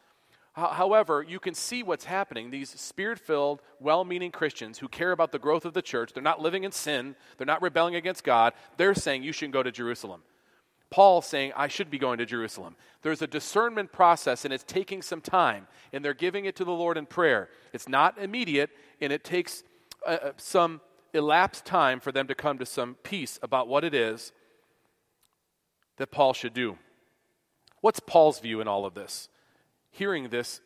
[0.57, 2.49] However, you can see what's happening.
[2.49, 6.23] These spirit filled, well meaning Christians who care about the growth of the church, they're
[6.23, 9.71] not living in sin, they're not rebelling against God, they're saying you shouldn't go to
[9.71, 10.23] Jerusalem.
[10.89, 12.75] Paul saying, I should be going to Jerusalem.
[13.03, 16.71] There's a discernment process, and it's taking some time, and they're giving it to the
[16.71, 17.49] Lord in prayer.
[17.71, 19.63] It's not immediate, and it takes
[20.07, 20.81] uh, uh some
[21.13, 24.31] elapsed time for them to come to some peace about what it is
[25.97, 26.79] that Paul should do.
[27.81, 29.29] What's Paul's view in all of this?
[29.97, 30.61] Hearing this,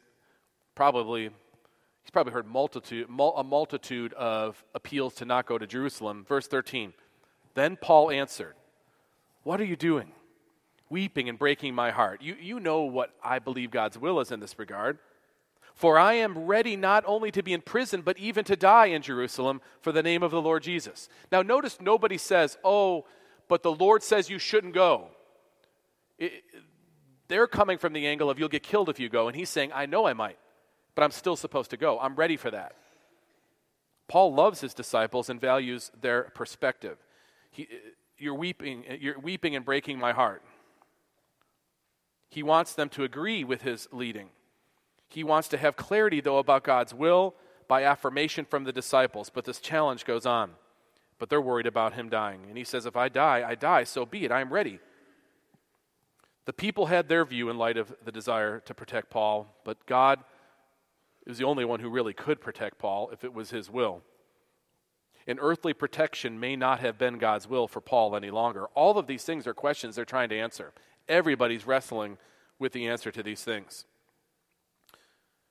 [0.76, 6.26] probably he's probably heard multitude, a multitude of appeals to not go to Jerusalem.
[6.28, 6.92] Verse 13.
[7.54, 8.56] Then Paul answered,
[9.44, 10.12] What are you doing?
[10.90, 12.22] Weeping and breaking my heart.
[12.22, 15.00] You, you know what I believe God's will is in this regard.
[15.76, 19.02] For I am ready not only to be in prison, but even to die in
[19.02, 21.08] Jerusalem for the name of the Lord Jesus.
[21.32, 23.06] Now, notice nobody says, Oh,
[23.48, 25.08] but the Lord says you shouldn't go.
[26.20, 26.44] It,
[27.32, 29.28] they're coming from the angle of you'll get killed if you go.
[29.28, 30.38] And he's saying, I know I might,
[30.96, 32.00] but I'm still supposed to go.
[32.00, 32.76] I'm ready for that.
[34.08, 36.98] Paul loves his disciples and values their perspective.
[37.50, 37.68] He,
[38.18, 40.44] you're weeping, you're weeping and breaking my heart.
[42.30, 44.30] He wants them to agree with his leading.
[45.08, 47.36] He wants to have clarity, though, about God's will
[47.68, 49.30] by affirmation from the disciples.
[49.30, 50.52] But this challenge goes on.
[51.20, 52.46] But they're worried about him dying.
[52.48, 54.32] And he says, If I die, I die, so be it.
[54.32, 54.80] I am ready.
[56.46, 60.24] The people had their view in light of the desire to protect Paul, but God
[61.28, 64.02] was the only one who really could protect Paul if it was his will.
[65.28, 68.66] And earthly protection may not have been God's will for Paul any longer.
[68.74, 70.74] All of these things are questions they're trying to answer.
[71.08, 72.18] Everybody's wrestling
[72.58, 73.86] with the answer to these things.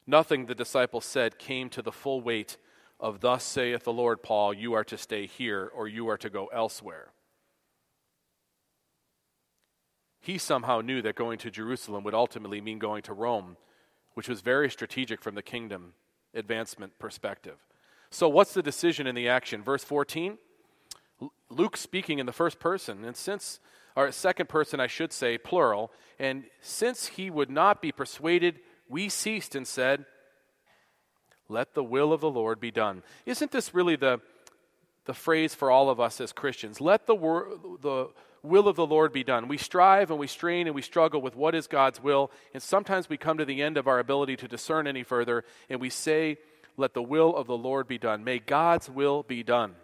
[0.07, 2.57] Nothing, the disciples said, came to the full weight
[2.99, 6.29] of, Thus saith the Lord, Paul, you are to stay here or you are to
[6.29, 7.13] go elsewhere.
[10.21, 13.57] He somehow knew that going to Jerusalem would ultimately mean going to Rome,
[14.15, 15.95] which was very strategic from the kingdom
[16.35, 17.57] advancement perspective.
[18.11, 19.63] So, what's the decision in the action?
[19.63, 20.39] Verse 14
[21.51, 23.61] Luke speaking in the first person, and since,
[23.95, 29.09] or second person, I should say, plural, and since he would not be persuaded we
[29.09, 30.05] ceased and said,
[31.49, 33.03] Let the will of the Lord be done.
[33.25, 34.21] Isn't this really the,
[35.07, 36.81] the phrase for all of us as Christians?
[36.81, 37.49] Let the, wor-
[37.81, 38.09] the
[38.43, 39.49] will of the Lord be done.
[39.49, 43.09] We strive and we strain and we struggle with what is God's will, and sometimes
[43.09, 46.39] we come to the end of our ability to discern any further, and we say,
[46.77, 48.25] Let the will of the Lord be done.
[48.25, 49.75] May God's will be done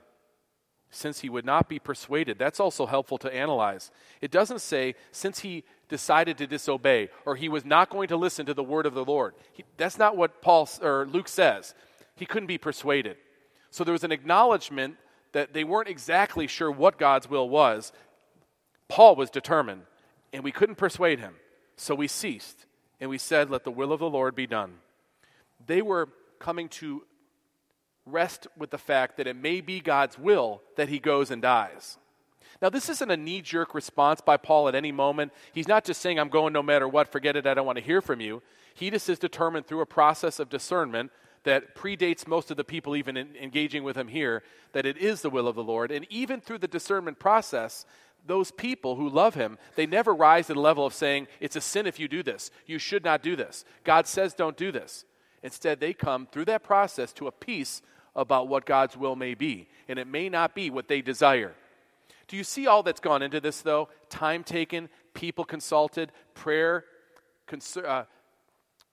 [0.90, 2.38] since he would not be persuaded.
[2.38, 3.90] That's also helpful to analyze.
[4.20, 8.46] It doesn't say, since he decided to disobey or he was not going to listen
[8.46, 9.34] to the word of the Lord.
[9.52, 11.74] He, that's not what Paul or Luke says.
[12.14, 13.16] He couldn't be persuaded.
[13.70, 14.96] So there was an acknowledgement
[15.32, 17.92] that they weren't exactly sure what God's will was.
[18.88, 19.83] Paul was determined,
[20.33, 21.35] and we couldn't persuade him.
[21.77, 22.66] So we ceased,
[23.01, 24.79] and we said, Let the will of the Lord be done.
[25.64, 27.03] They were coming to
[28.05, 31.99] rest with the fact that it may be God's will that he goes and dies.
[32.62, 35.33] Now, this isn't a knee jerk response by Paul at any moment.
[35.53, 37.85] He's not just saying, I'm going no matter what, forget it, I don't want to
[37.85, 38.42] hear from you.
[38.75, 41.11] He just is determined through a process of discernment
[41.44, 45.31] that predates most of the people even engaging with him here that it is the
[45.31, 45.90] will of the Lord.
[45.90, 47.87] And even through the discernment process,
[48.26, 51.60] those people who love him, they never rise to the level of saying, It's a
[51.60, 52.50] sin if you do this.
[52.66, 53.64] You should not do this.
[53.84, 55.04] God says, Don't do this.
[55.42, 57.82] Instead, they come through that process to a peace
[58.14, 59.68] about what God's will may be.
[59.88, 61.54] And it may not be what they desire.
[62.28, 63.88] Do you see all that's gone into this, though?
[64.08, 66.84] Time taken, people consulted, prayer,
[67.46, 68.04] cons- uh,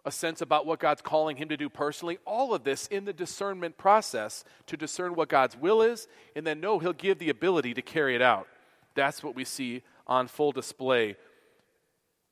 [0.06, 2.18] a sense about what God's calling him to do personally.
[2.26, 6.60] All of this in the discernment process to discern what God's will is, and then
[6.60, 8.48] know he'll give the ability to carry it out.
[8.96, 11.16] That's what we see on full display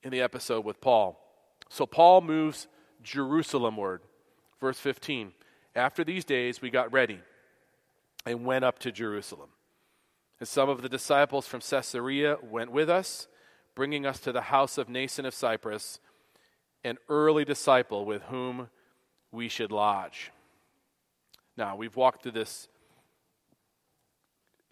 [0.04, 1.19] in the episode with Paul.
[1.69, 2.67] So Paul moves
[3.04, 4.00] Jerusalemward.
[4.60, 5.32] Verse 15.
[5.76, 7.19] After these days, we got ready
[8.26, 9.50] and went up to Jerusalem.
[10.39, 13.28] And some of the disciples from Caesarea went with us,
[13.76, 16.00] bringing us to the house of Mnason of Cyprus,
[16.84, 18.69] an early disciple with whom
[19.32, 20.32] we should lodge.
[21.56, 22.67] Now, we've walked through this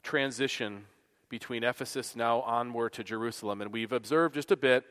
[0.03, 0.85] transition
[1.29, 4.83] between Ephesus now onward to Jerusalem, and we've observed just a bit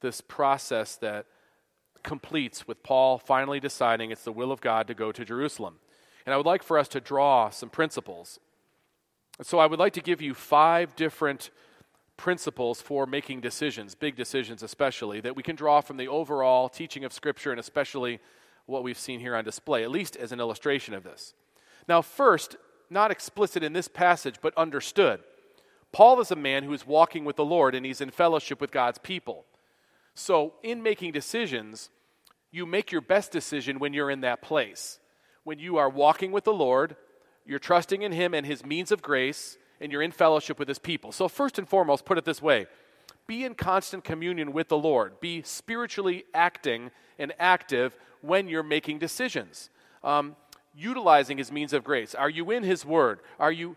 [0.00, 1.26] this process that
[2.02, 5.76] completes with Paul finally deciding it's the will of God to go to Jerusalem.
[6.26, 8.38] And I would like for us to draw some principles.
[9.42, 11.50] So I would like to give you five different
[12.16, 17.04] principles for making decisions, big decisions especially, that we can draw from the overall teaching
[17.04, 18.20] of Scripture and especially
[18.66, 21.34] what we've seen here on display, at least as an illustration of this.
[21.88, 22.56] Now, first,
[22.90, 25.20] not explicit in this passage, but understood.
[25.92, 28.70] Paul is a man who is walking with the Lord and he's in fellowship with
[28.70, 29.44] God's people.
[30.14, 31.90] So, in making decisions,
[32.50, 34.98] you make your best decision when you're in that place.
[35.44, 36.96] When you are walking with the Lord,
[37.46, 40.78] you're trusting in Him and His means of grace, and you're in fellowship with His
[40.78, 41.12] people.
[41.12, 42.66] So, first and foremost, put it this way
[43.26, 45.20] be in constant communion with the Lord.
[45.20, 49.70] Be spiritually acting and active when you're making decisions.
[50.02, 50.34] Um,
[50.74, 52.14] utilizing his means of grace.
[52.14, 53.20] Are you in his word?
[53.38, 53.76] Are you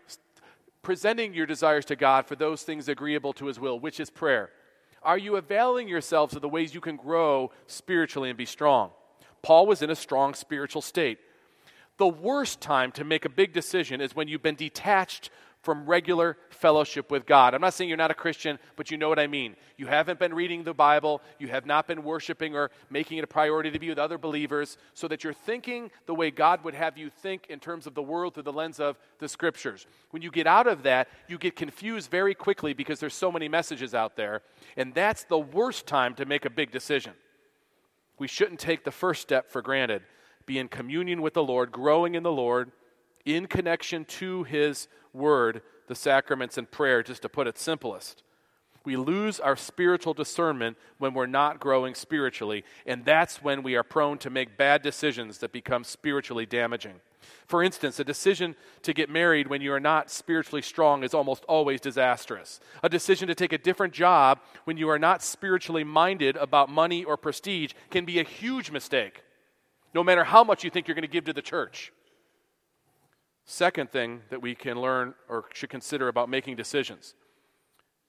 [0.84, 4.50] presenting your desires to God for those things agreeable to his will, which is prayer?
[5.02, 8.90] Are you availing yourselves of the ways you can grow spiritually and be strong?
[9.42, 11.18] Paul was in a strong spiritual state.
[11.96, 15.30] The worst time to make a big decision is when you've been detached
[15.64, 17.54] from regular fellowship with God.
[17.54, 19.56] I'm not saying you're not a Christian, but you know what I mean.
[19.76, 23.26] You haven't been reading the Bible, you have not been worshiping or making it a
[23.26, 26.98] priority to be with other believers, so that you're thinking the way God would have
[26.98, 29.86] you think in terms of the world through the lens of the scriptures.
[30.10, 33.48] When you get out of that, you get confused very quickly because there's so many
[33.48, 34.42] messages out there,
[34.76, 37.14] and that's the worst time to make a big decision.
[38.18, 40.02] We shouldn't take the first step for granted.
[40.46, 42.70] Be in communion with the Lord, growing in the Lord,
[43.24, 48.22] in connection to His Word, the sacraments, and prayer, just to put it simplest.
[48.84, 53.82] We lose our spiritual discernment when we're not growing spiritually, and that's when we are
[53.82, 57.00] prone to make bad decisions that become spiritually damaging.
[57.46, 61.44] For instance, a decision to get married when you are not spiritually strong is almost
[61.44, 62.60] always disastrous.
[62.82, 67.04] A decision to take a different job when you are not spiritually minded about money
[67.04, 69.22] or prestige can be a huge mistake,
[69.94, 71.90] no matter how much you think you're going to give to the church.
[73.44, 77.14] Second thing that we can learn or should consider about making decisions.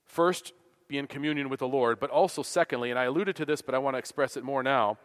[0.05, 0.53] First,
[0.87, 3.75] be in communion with the Lord, but also, secondly, and I alluded to this, but
[3.75, 4.97] I want to express it more now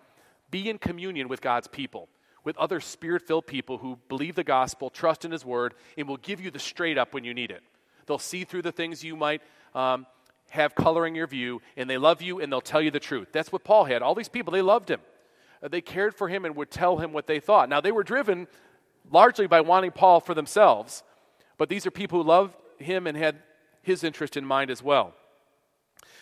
[0.51, 2.09] be in communion with God's people,
[2.43, 6.17] with other spirit filled people who believe the gospel, trust in His word, and will
[6.17, 7.63] give you the straight up when you need it.
[8.07, 9.43] They'll see through the things you might
[9.75, 10.07] um,
[10.51, 13.29] have coloring your view, and they love you and they'll tell you the truth.
[13.33, 14.03] That's what Paul had.
[14.03, 15.01] All these people, they loved him.
[15.63, 17.69] Uh, they cared for him and would tell him what they thought.
[17.69, 18.49] Now, they were driven
[19.11, 21.03] largely by wanting Paul for themselves,
[21.59, 23.43] but these are people who loved him and had
[23.83, 25.15] his interest in mind as well.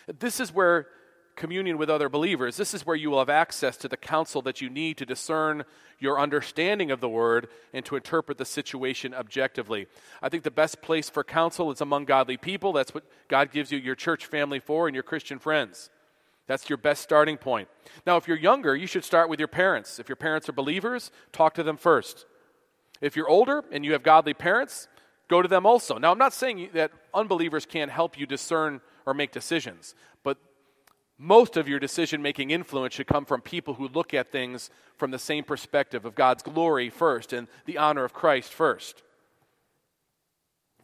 [0.07, 0.87] This is where
[1.35, 4.59] communion with other believers, this is where you will have access to the counsel that
[4.59, 5.63] you need to discern
[5.97, 9.87] your understanding of the word and to interpret the situation objectively.
[10.21, 12.73] I think the best place for counsel is among godly people.
[12.73, 15.89] That's what God gives you your church family for and your Christian friends.
[16.45, 17.69] That's your best starting point.
[18.05, 19.99] Now, if you're younger, you should start with your parents.
[19.99, 22.25] If your parents are believers, talk to them first.
[23.01, 24.87] If you're older and you have godly parents,
[25.29, 25.97] go to them also.
[25.97, 30.37] Now, I'm not saying that unbelievers can't help you discern or make decisions, but
[31.17, 35.11] most of your decision making influence should come from people who look at things from
[35.11, 39.03] the same perspective of God's glory first and the honor of Christ first.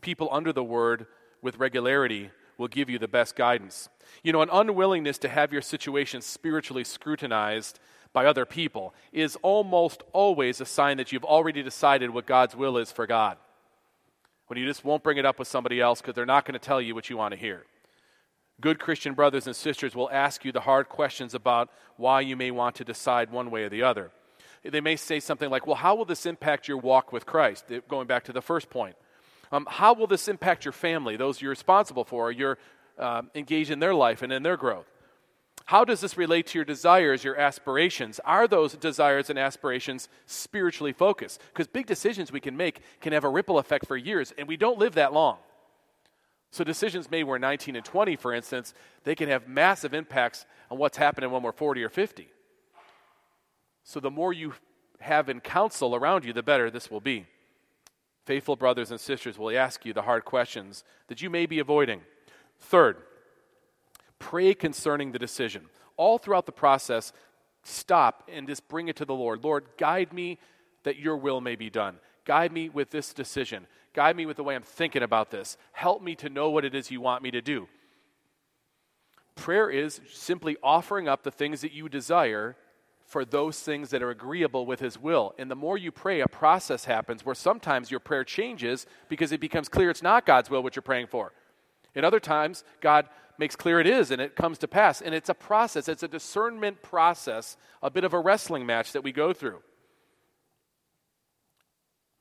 [0.01, 1.08] People under the word
[1.41, 3.89] with regularity will give you the best guidance.
[4.23, 7.80] You know, an unwillingness to have your situation spiritually scrutinized
[8.15, 12.78] by other people is almost always a sign that you've already decided what God's will
[12.78, 13.38] is for God.
[14.47, 16.65] When you just won't bring it up with somebody else because they're not going to
[16.65, 17.65] tell you what you want to hear.
[18.62, 22.51] Good Christian brothers and sisters will ask you the hard questions about why you may
[22.51, 24.12] want to decide one way or the other.
[24.63, 27.65] They may say something like, Well, how will this impact your walk with Christ?
[27.89, 28.95] Going back to the first point.
[29.51, 32.58] Um, how will this impact your family, those you're responsible for, you're
[32.97, 34.88] uh, engaged in their life and in their growth?
[35.65, 38.19] How does this relate to your desires, your aspirations?
[38.23, 41.41] Are those desires and aspirations spiritually focused?
[41.51, 44.57] Because big decisions we can make can have a ripple effect for years, and we
[44.57, 45.37] don't live that long.
[46.51, 50.45] So, decisions made when we're 19 and 20, for instance, they can have massive impacts
[50.69, 52.29] on what's happening when we're 40 or 50.
[53.83, 54.53] So, the more you
[54.99, 57.25] have in counsel around you, the better this will be.
[58.25, 62.01] Faithful brothers and sisters will ask you the hard questions that you may be avoiding.
[62.59, 62.97] Third,
[64.25, 65.65] Pray concerning the decision.
[65.97, 67.13] All throughout the process,
[67.61, 69.43] stop and just bring it to the Lord.
[69.43, 70.39] Lord, guide me
[70.81, 71.97] that your will may be done.
[72.25, 73.67] Guide me with this decision.
[73.93, 75.57] Guide me with the way I'm thinking about this.
[75.73, 77.67] Help me to know what it is you want me to do.
[79.35, 82.55] Prayer is simply offering up the things that you desire
[83.05, 85.35] for those things that are agreeable with His will.
[85.38, 89.39] And the more you pray, a process happens where sometimes your prayer changes because it
[89.39, 91.31] becomes clear it's not God's will what you're praying for.
[91.93, 93.07] In other times, God
[93.38, 95.02] makes clear it is and it comes to pass.
[95.02, 99.04] And it's a process, it's a discernment process, a bit of a wrestling match that
[99.04, 99.60] we go through.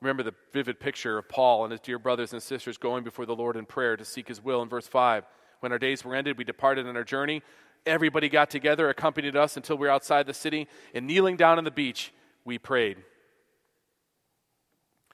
[0.01, 3.35] Remember the vivid picture of Paul and his dear brothers and sisters going before the
[3.35, 5.25] Lord in prayer to seek his will in verse 5.
[5.61, 7.41] When our days were ended, we departed on our journey.
[7.85, 11.63] Everybody got together, accompanied us until we were outside the city, and kneeling down on
[11.63, 12.13] the beach,
[12.43, 12.97] we prayed.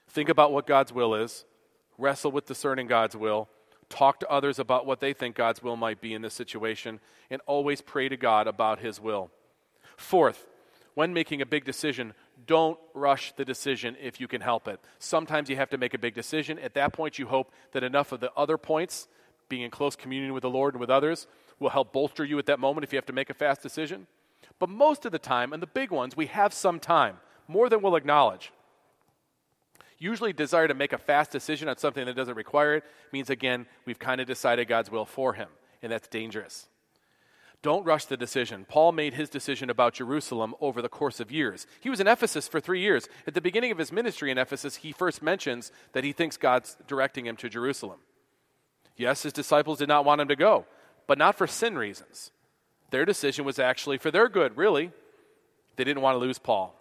[0.10, 1.45] Think about what God's will is,
[1.97, 3.47] wrestle with discerning God's will,
[3.92, 7.42] talk to others about what they think God's will might be in this situation, and
[7.46, 9.30] always pray to God about His will.
[9.98, 10.48] Fourth,
[10.96, 12.14] when making a big decision,
[12.48, 14.80] don't rush the decision if you can help it.
[14.98, 16.58] Sometimes you have to make a big decision.
[16.58, 19.08] At that point, you hope that enough of the other points,
[19.48, 21.28] being in close communion with the Lord and with others,
[21.60, 24.08] will help bolster you at that moment if you have to make a fast decision.
[24.60, 27.18] But most of the time, and the big ones, we have some time,
[27.48, 28.52] more than we'll acknowledge.
[30.02, 33.68] Usually, desire to make a fast decision on something that doesn't require it means, again,
[33.86, 35.47] we've kind of decided God's will for him,
[35.84, 36.68] and that's dangerous.
[37.62, 38.66] Don't rush the decision.
[38.68, 41.68] Paul made his decision about Jerusalem over the course of years.
[41.80, 43.08] He was in Ephesus for three years.
[43.28, 46.78] At the beginning of his ministry in Ephesus, he first mentions that he thinks God's
[46.88, 47.99] directing him to Jerusalem.
[48.97, 50.66] Yes, his disciples did not want him to go,
[51.06, 52.32] but not for sin reasons.
[52.89, 54.91] Their decision was actually for their good, really.
[55.76, 56.76] They didn't want to lose Paul.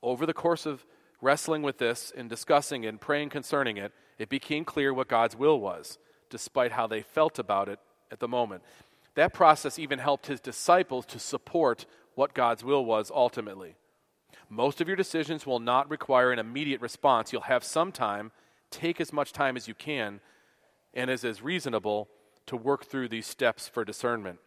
[0.00, 0.86] Over the course of
[1.26, 5.60] wrestling with this and discussing and praying concerning it, it became clear what God's will
[5.60, 5.98] was,
[6.30, 7.80] despite how they felt about it
[8.12, 8.62] at the moment.
[9.16, 13.74] That process even helped his disciples to support what God's will was ultimately.
[14.48, 17.32] Most of your decisions will not require an immediate response.
[17.32, 18.30] You'll have some time.
[18.70, 20.20] Take as much time as you can
[20.94, 22.08] and as is reasonable
[22.46, 24.38] to work through these steps for discernment.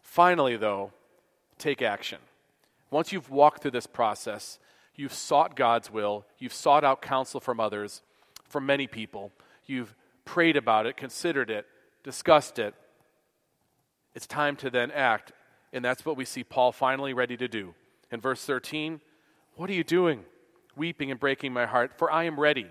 [0.00, 0.92] Finally, though,
[1.58, 2.18] take action.
[2.90, 4.60] Once you've walked through this process,
[4.94, 8.02] you've sought God's will, you've sought out counsel from others,
[8.48, 9.32] from many people,
[9.66, 11.66] you've prayed about it, considered it,
[12.04, 12.74] discussed it,
[14.14, 15.32] it's time to then act.
[15.72, 17.74] And that's what we see Paul finally ready to do.
[18.10, 19.00] In verse 13,
[19.56, 20.24] what are you doing?
[20.76, 22.66] Weeping and breaking my heart, for I am ready,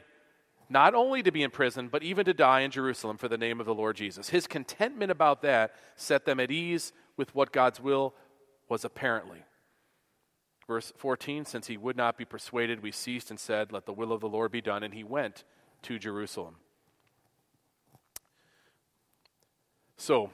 [0.69, 3.59] not only to be in prison, but even to die in Jerusalem for the name
[3.59, 4.29] of the Lord Jesus.
[4.29, 8.13] His contentment about that set them at ease with what God's will
[8.69, 9.43] was apparently.
[10.67, 14.11] Verse 14, since he would not be persuaded, we ceased and said, Let the will
[14.11, 14.83] of the Lord be done.
[14.83, 15.43] And he went
[15.83, 16.55] to Jerusalem.
[19.97, 20.31] So,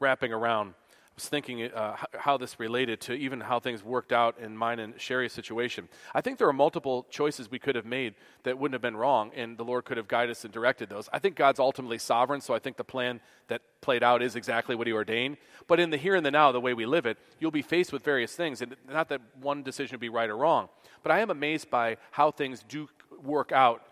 [0.00, 0.74] wrapping around.
[1.18, 4.94] Was thinking uh, how this related to even how things worked out in mine and
[5.00, 5.88] Sherry's situation.
[6.14, 8.14] I think there are multiple choices we could have made
[8.44, 11.08] that wouldn't have been wrong, and the Lord could have guided us and directed those.
[11.12, 14.76] I think God's ultimately sovereign, so I think the plan that played out is exactly
[14.76, 15.38] what He ordained.
[15.66, 17.92] But in the here and the now, the way we live it, you'll be faced
[17.92, 20.68] with various things, and not that one decision would be right or wrong,
[21.02, 22.88] but I am amazed by how things do
[23.24, 23.82] work out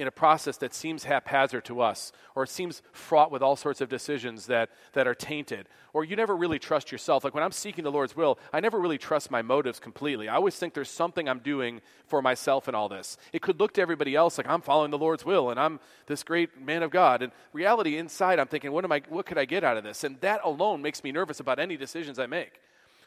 [0.00, 3.82] in a process that seems haphazard to us, or it seems fraught with all sorts
[3.82, 7.22] of decisions that, that are tainted, or you never really trust yourself.
[7.22, 10.26] Like when I'm seeking the Lord's will, I never really trust my motives completely.
[10.26, 13.18] I always think there's something I'm doing for myself in all this.
[13.34, 16.22] It could look to everybody else like I'm following the Lord's will and I'm this
[16.22, 17.20] great man of God.
[17.20, 19.02] And reality inside, I'm thinking, what am I?
[19.10, 20.02] What could I get out of this?
[20.02, 22.60] And that alone makes me nervous about any decisions I make.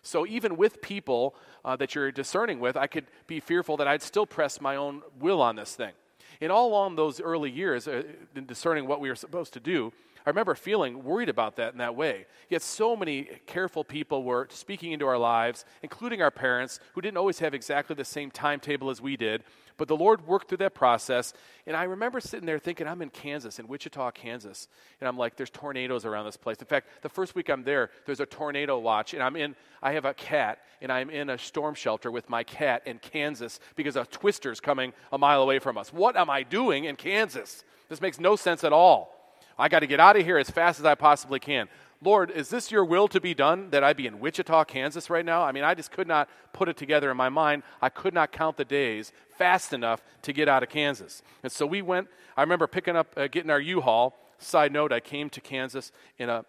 [0.04, 1.34] So even with people
[1.66, 5.02] uh, that you're discerning with, I could be fearful that I'd still press my own
[5.20, 5.94] will on this thing.
[6.42, 8.04] And all along those early years, uh,
[8.36, 9.94] in discerning what we were supposed to do,
[10.26, 12.26] I remember feeling worried about that in that way.
[12.50, 17.18] Yet so many careful people were speaking into our lives, including our parents, who didn't
[17.18, 19.44] always have exactly the same timetable as we did.
[19.76, 21.34] But the Lord worked through that process.
[21.68, 24.68] And I remember sitting there thinking, I'm in Kansas, in Wichita, Kansas.
[25.02, 26.58] And I'm like, there's tornadoes around this place.
[26.60, 29.14] In fact, the first week I'm there, there's a tornado watch.
[29.14, 32.44] And I'm in, I have a cat, and I'm in a storm shelter with my
[32.44, 35.92] cat in Kansas because a twister's coming a mile away from us.
[35.92, 37.64] What am I doing in Kansas?
[37.90, 39.13] This makes no sense at all.
[39.58, 41.68] I got to get out of here as fast as I possibly can.
[42.02, 45.24] Lord, is this your will to be done that I be in Wichita, Kansas right
[45.24, 45.44] now?
[45.44, 47.64] I mean, I just could not put it together in my mind.
[47.82, 51.24] I could not count the days fast enough to get out of Kansas.
[51.44, 54.18] And so we went, I remember picking up, uh, getting our U Haul.
[54.40, 56.44] Side note, I came to Kansas in a,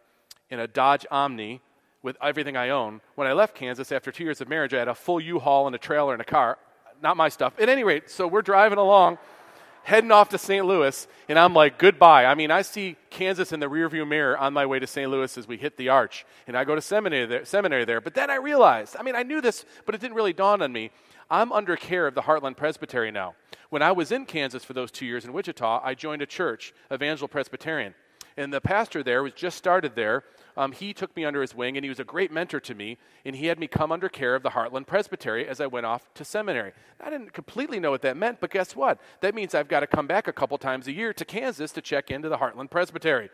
[0.51, 1.61] in a Dodge Omni
[2.03, 3.01] with everything I own.
[3.15, 5.67] When I left Kansas after two years of marriage, I had a full U Haul
[5.67, 6.59] and a trailer and a car.
[7.01, 7.55] Not my stuff.
[7.61, 9.19] At any rate, so we're driving along
[9.85, 10.67] heading off to St.
[10.67, 12.25] Louis, and I'm like, goodbye.
[12.25, 15.11] I mean, I see Kansas in the rearview mirror on my way to St.
[15.11, 18.01] Louis as we hit the arch, and I go to seminary there, seminary there.
[18.01, 20.73] But then I realized, I mean, I knew this, but it didn't really dawn on
[20.73, 20.91] me.
[21.31, 23.35] I'm under care of the Heartland Presbytery now.
[23.71, 26.75] When I was in Kansas for those two years in Wichita, I joined a church,
[26.93, 27.95] Evangel Presbyterian.
[28.37, 30.25] And the pastor there was just started there,
[30.57, 32.99] um, he took me under his wing and he was a great mentor to me.
[33.25, 36.13] And he had me come under care of the Heartland Presbytery as I went off
[36.15, 36.73] to seminary.
[37.01, 39.01] I didn't completely know what that meant, but guess what?
[39.21, 41.81] That means I've got to come back a couple times a year to Kansas to
[41.81, 43.31] check into the Heartland Presbytery.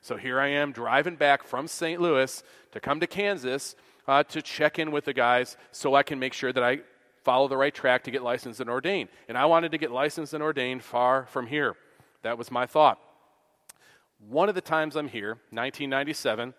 [0.00, 2.00] So here I am driving back from St.
[2.00, 2.42] Louis
[2.72, 3.74] to come to Kansas
[4.06, 6.80] uh, to check in with the guys so I can make sure that I
[7.24, 9.08] follow the right track to get licensed and ordained.
[9.28, 11.74] And I wanted to get licensed and ordained far from here.
[12.22, 12.98] That was my thought.
[14.28, 16.54] One of the times I'm here, 1997,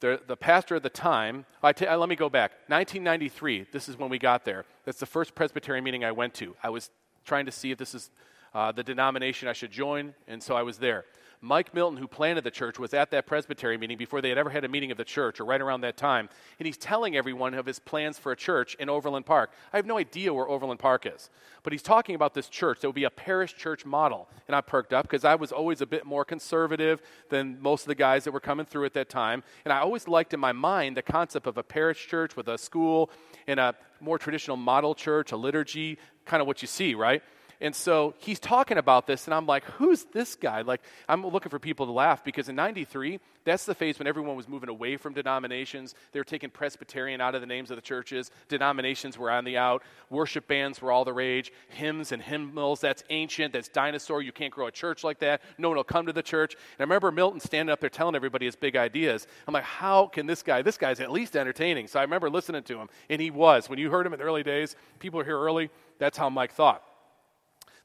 [0.00, 2.52] the, the pastor at the time, I t- let me go back.
[2.68, 4.64] 1993, this is when we got there.
[4.84, 6.56] That's the first Presbyterian meeting I went to.
[6.62, 6.90] I was
[7.24, 8.10] trying to see if this is
[8.54, 11.04] uh, the denomination I should join, and so I was there.
[11.44, 14.48] Mike Milton, who planted the church, was at that presbytery meeting before they had ever
[14.48, 16.28] had a meeting of the church, or right around that time.
[16.60, 19.50] And he's telling everyone of his plans for a church in Overland Park.
[19.72, 21.30] I have no idea where Overland Park is,
[21.64, 24.28] but he's talking about this church that would be a parish church model.
[24.46, 27.88] And I perked up because I was always a bit more conservative than most of
[27.88, 29.42] the guys that were coming through at that time.
[29.64, 32.56] And I always liked in my mind the concept of a parish church with a
[32.56, 33.10] school
[33.48, 37.20] and a more traditional model church, a liturgy, kind of what you see, right?
[37.62, 40.62] And so he's talking about this, and I'm like, who's this guy?
[40.62, 44.34] Like, I'm looking for people to laugh because in 93, that's the phase when everyone
[44.34, 45.94] was moving away from denominations.
[46.10, 48.32] They were taking Presbyterian out of the names of the churches.
[48.48, 49.84] Denominations were on the out.
[50.10, 51.52] Worship bands were all the rage.
[51.68, 54.22] Hymns and hymnals, that's ancient, that's dinosaur.
[54.22, 55.40] You can't grow a church like that.
[55.56, 56.54] No one will come to the church.
[56.54, 59.28] And I remember Milton standing up there telling everybody his big ideas.
[59.46, 61.86] I'm like, how can this guy, this guy's at least entertaining.
[61.86, 63.68] So I remember listening to him, and he was.
[63.68, 66.52] When you heard him in the early days, people were here early, that's how Mike
[66.52, 66.82] thought.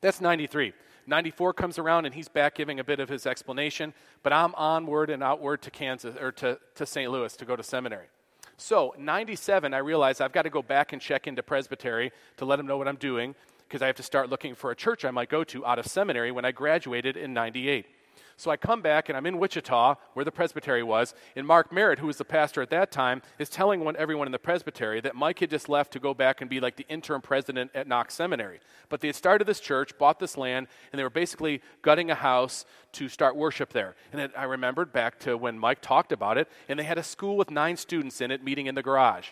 [0.01, 0.73] That's 93.
[1.07, 3.93] 94 comes around and he's back giving a bit of his explanation,
[4.23, 7.09] but I'm onward and outward to Kansas or to, to St.
[7.09, 8.07] Louis to go to seminary.
[8.57, 12.57] So, 97, I realized I've got to go back and check into Presbytery to let
[12.57, 13.35] them know what I'm doing
[13.67, 15.85] because I have to start looking for a church I might go to out of
[15.85, 17.85] seminary when I graduated in 98.
[18.39, 21.97] So I come back and I'm in Wichita, where the presbytery was, and Mark Merritt,
[21.97, 25.15] who was the pastor at that time, is telling one, everyone in the presbytery that
[25.15, 28.13] Mike had just left to go back and be like the interim president at Knox
[28.13, 28.59] Seminary.
[28.89, 32.15] But they had started this church, bought this land, and they were basically gutting a
[32.15, 33.95] house to start worship there.
[34.11, 37.03] And then I remembered back to when Mike talked about it, and they had a
[37.03, 39.29] school with nine students in it meeting in the garage.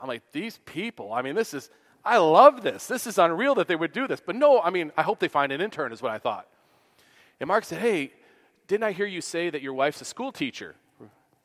[0.00, 1.70] I'm like, these people, I mean, this is,
[2.04, 2.86] I love this.
[2.86, 4.20] This is unreal that they would do this.
[4.24, 6.46] But no, I mean, I hope they find an intern, is what I thought.
[7.40, 8.12] And Mark said, hey,
[8.66, 10.76] didn't I hear you say that your wife's a school teacher?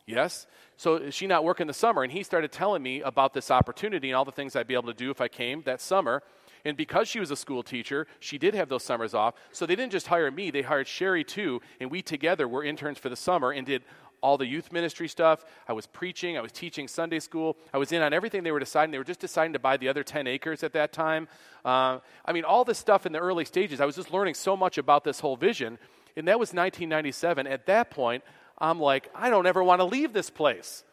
[0.06, 0.48] Yes.
[0.76, 2.02] So is she not working the summer?
[2.02, 4.88] And he started telling me about this opportunity and all the things I'd be able
[4.88, 6.24] to do if I came that summer.
[6.66, 9.36] And because she was a school teacher, she did have those summers off.
[9.52, 11.62] So they didn't just hire me, they hired Sherry too.
[11.80, 13.84] And we together were interns for the summer and did
[14.22, 15.46] all the youth ministry stuff.
[15.68, 17.56] I was preaching, I was teaching Sunday school.
[17.74, 18.92] I was in on everything they were deciding.
[18.92, 21.28] They were just deciding to buy the other 10 acres at that time.
[21.64, 23.80] Uh, I mean, all this stuff in the early stages.
[23.80, 25.78] I was just learning so much about this whole vision
[26.20, 27.48] and that was 1997.
[27.48, 28.24] At that point,
[28.58, 30.84] I'm like, I don't ever want to leave this place.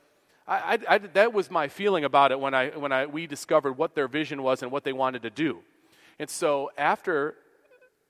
[0.48, 3.76] I, I, I, that was my feeling about it when, I, when I, we discovered
[3.76, 5.58] what their vision was and what they wanted to do.
[6.18, 7.34] And so after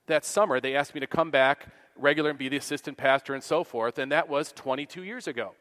[0.05, 3.43] that summer, they asked me to come back regular and be the assistant pastor and
[3.43, 5.53] so forth, and that was 22 years ago.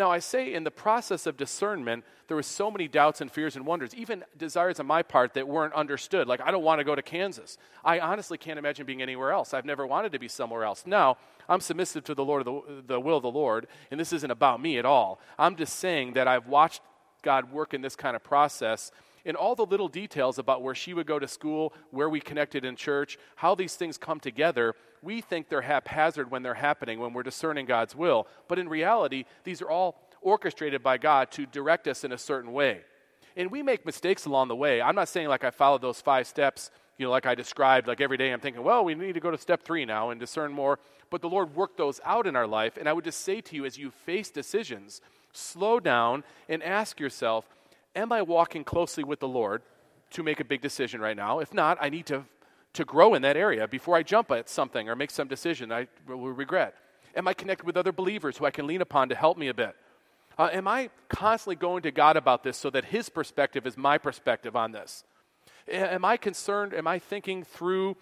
[0.00, 3.54] Now, I say in the process of discernment, there were so many doubts and fears
[3.54, 6.26] and wonders, even desires on my part that weren't understood.
[6.26, 7.58] Like, I don't want to go to Kansas.
[7.84, 9.52] I honestly can't imagine being anywhere else.
[9.52, 10.84] I've never wanted to be somewhere else.
[10.86, 11.18] Now,
[11.50, 14.58] I'm submissive to the Lord, the, the will of the Lord, and this isn't about
[14.62, 15.20] me at all.
[15.38, 16.80] I'm just saying that I've watched
[17.20, 18.92] God work in this kind of process
[19.24, 22.64] in all the little details about where she would go to school, where we connected
[22.64, 27.12] in church, how these things come together, we think they're haphazard when they're happening, when
[27.12, 28.26] we're discerning God's will.
[28.48, 32.52] But in reality, these are all orchestrated by God to direct us in a certain
[32.52, 32.82] way.
[33.36, 34.82] And we make mistakes along the way.
[34.82, 38.00] I'm not saying like I followed those five steps, you know, like I described, like
[38.00, 40.52] every day I'm thinking, well, we need to go to step three now and discern
[40.52, 40.78] more.
[41.08, 42.76] But the Lord worked those out in our life.
[42.76, 45.00] And I would just say to you, as you face decisions,
[45.32, 47.48] slow down and ask yourself,
[47.94, 49.62] am I walking closely with the Lord
[50.10, 51.38] to make a big decision right now?
[51.38, 52.24] If not, I need to,
[52.74, 55.88] to grow in that area before I jump at something or make some decision I
[56.06, 56.74] will regret.
[57.16, 59.54] Am I connected with other believers who I can lean upon to help me a
[59.54, 59.74] bit?
[60.38, 63.98] Uh, am I constantly going to God about this so that His perspective is my
[63.98, 65.04] perspective on this?
[65.68, 66.72] Am I concerned?
[66.72, 67.96] Am I thinking through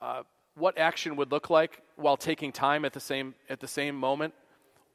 [0.00, 0.22] uh,
[0.56, 4.34] what action would look like while taking time at the same at the same moment?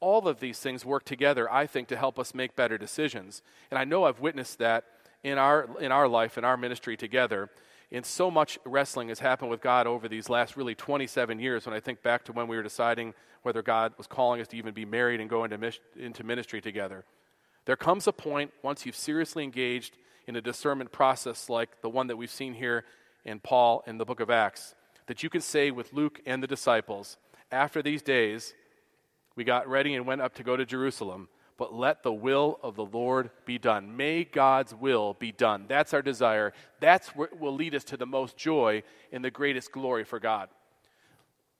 [0.01, 3.41] All of these things work together, I think, to help us make better decisions.
[3.69, 4.85] And I know I've witnessed that
[5.23, 7.49] in our, in our life, in our ministry together.
[7.91, 11.75] And so much wrestling has happened with God over these last really 27 years when
[11.75, 14.73] I think back to when we were deciding whether God was calling us to even
[14.73, 17.03] be married and go into, into ministry together.
[17.65, 19.97] There comes a point, once you've seriously engaged
[20.27, 22.85] in a discernment process like the one that we've seen here
[23.25, 24.75] in Paul in the book of Acts,
[25.07, 27.17] that you can say with Luke and the disciples,
[27.51, 28.53] after these days,
[29.35, 31.29] we got ready and went up to go to Jerusalem.
[31.57, 33.97] But let the will of the Lord be done.
[33.97, 35.65] May God's will be done.
[35.67, 36.53] That's our desire.
[36.79, 40.47] That's what will lead us to the most joy and the greatest glory for God.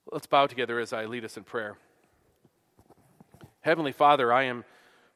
[0.10, 1.78] Let's bow together as I lead us in prayer.
[3.60, 4.64] Heavenly Father, I am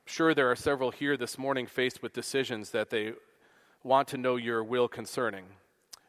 [0.06, 3.14] sure there are several here this morning faced with decisions that they
[3.84, 5.45] want to know your will concerning.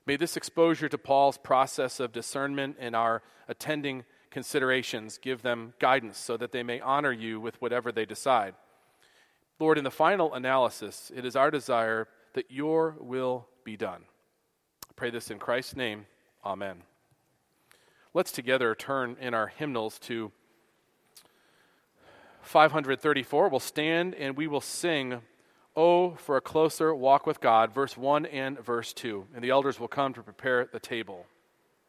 [0.04, 6.18] May this exposure to Paul's process of discernment and our attending considerations, give them guidance
[6.18, 8.52] so that they may honor you with whatever they decide.
[9.60, 14.02] Lord, in the final analysis, it is our desire that your will be done.
[14.82, 16.06] I pray this in Christ's name.
[16.44, 16.82] Amen.
[18.12, 20.32] let's together turn in our hymnals to
[22.42, 23.48] 534.
[23.48, 25.22] We'll stand and we will sing,
[25.76, 29.26] Oh, for a closer walk with God, verse 1 and verse 2.
[29.34, 31.26] And the elders will come to prepare the table.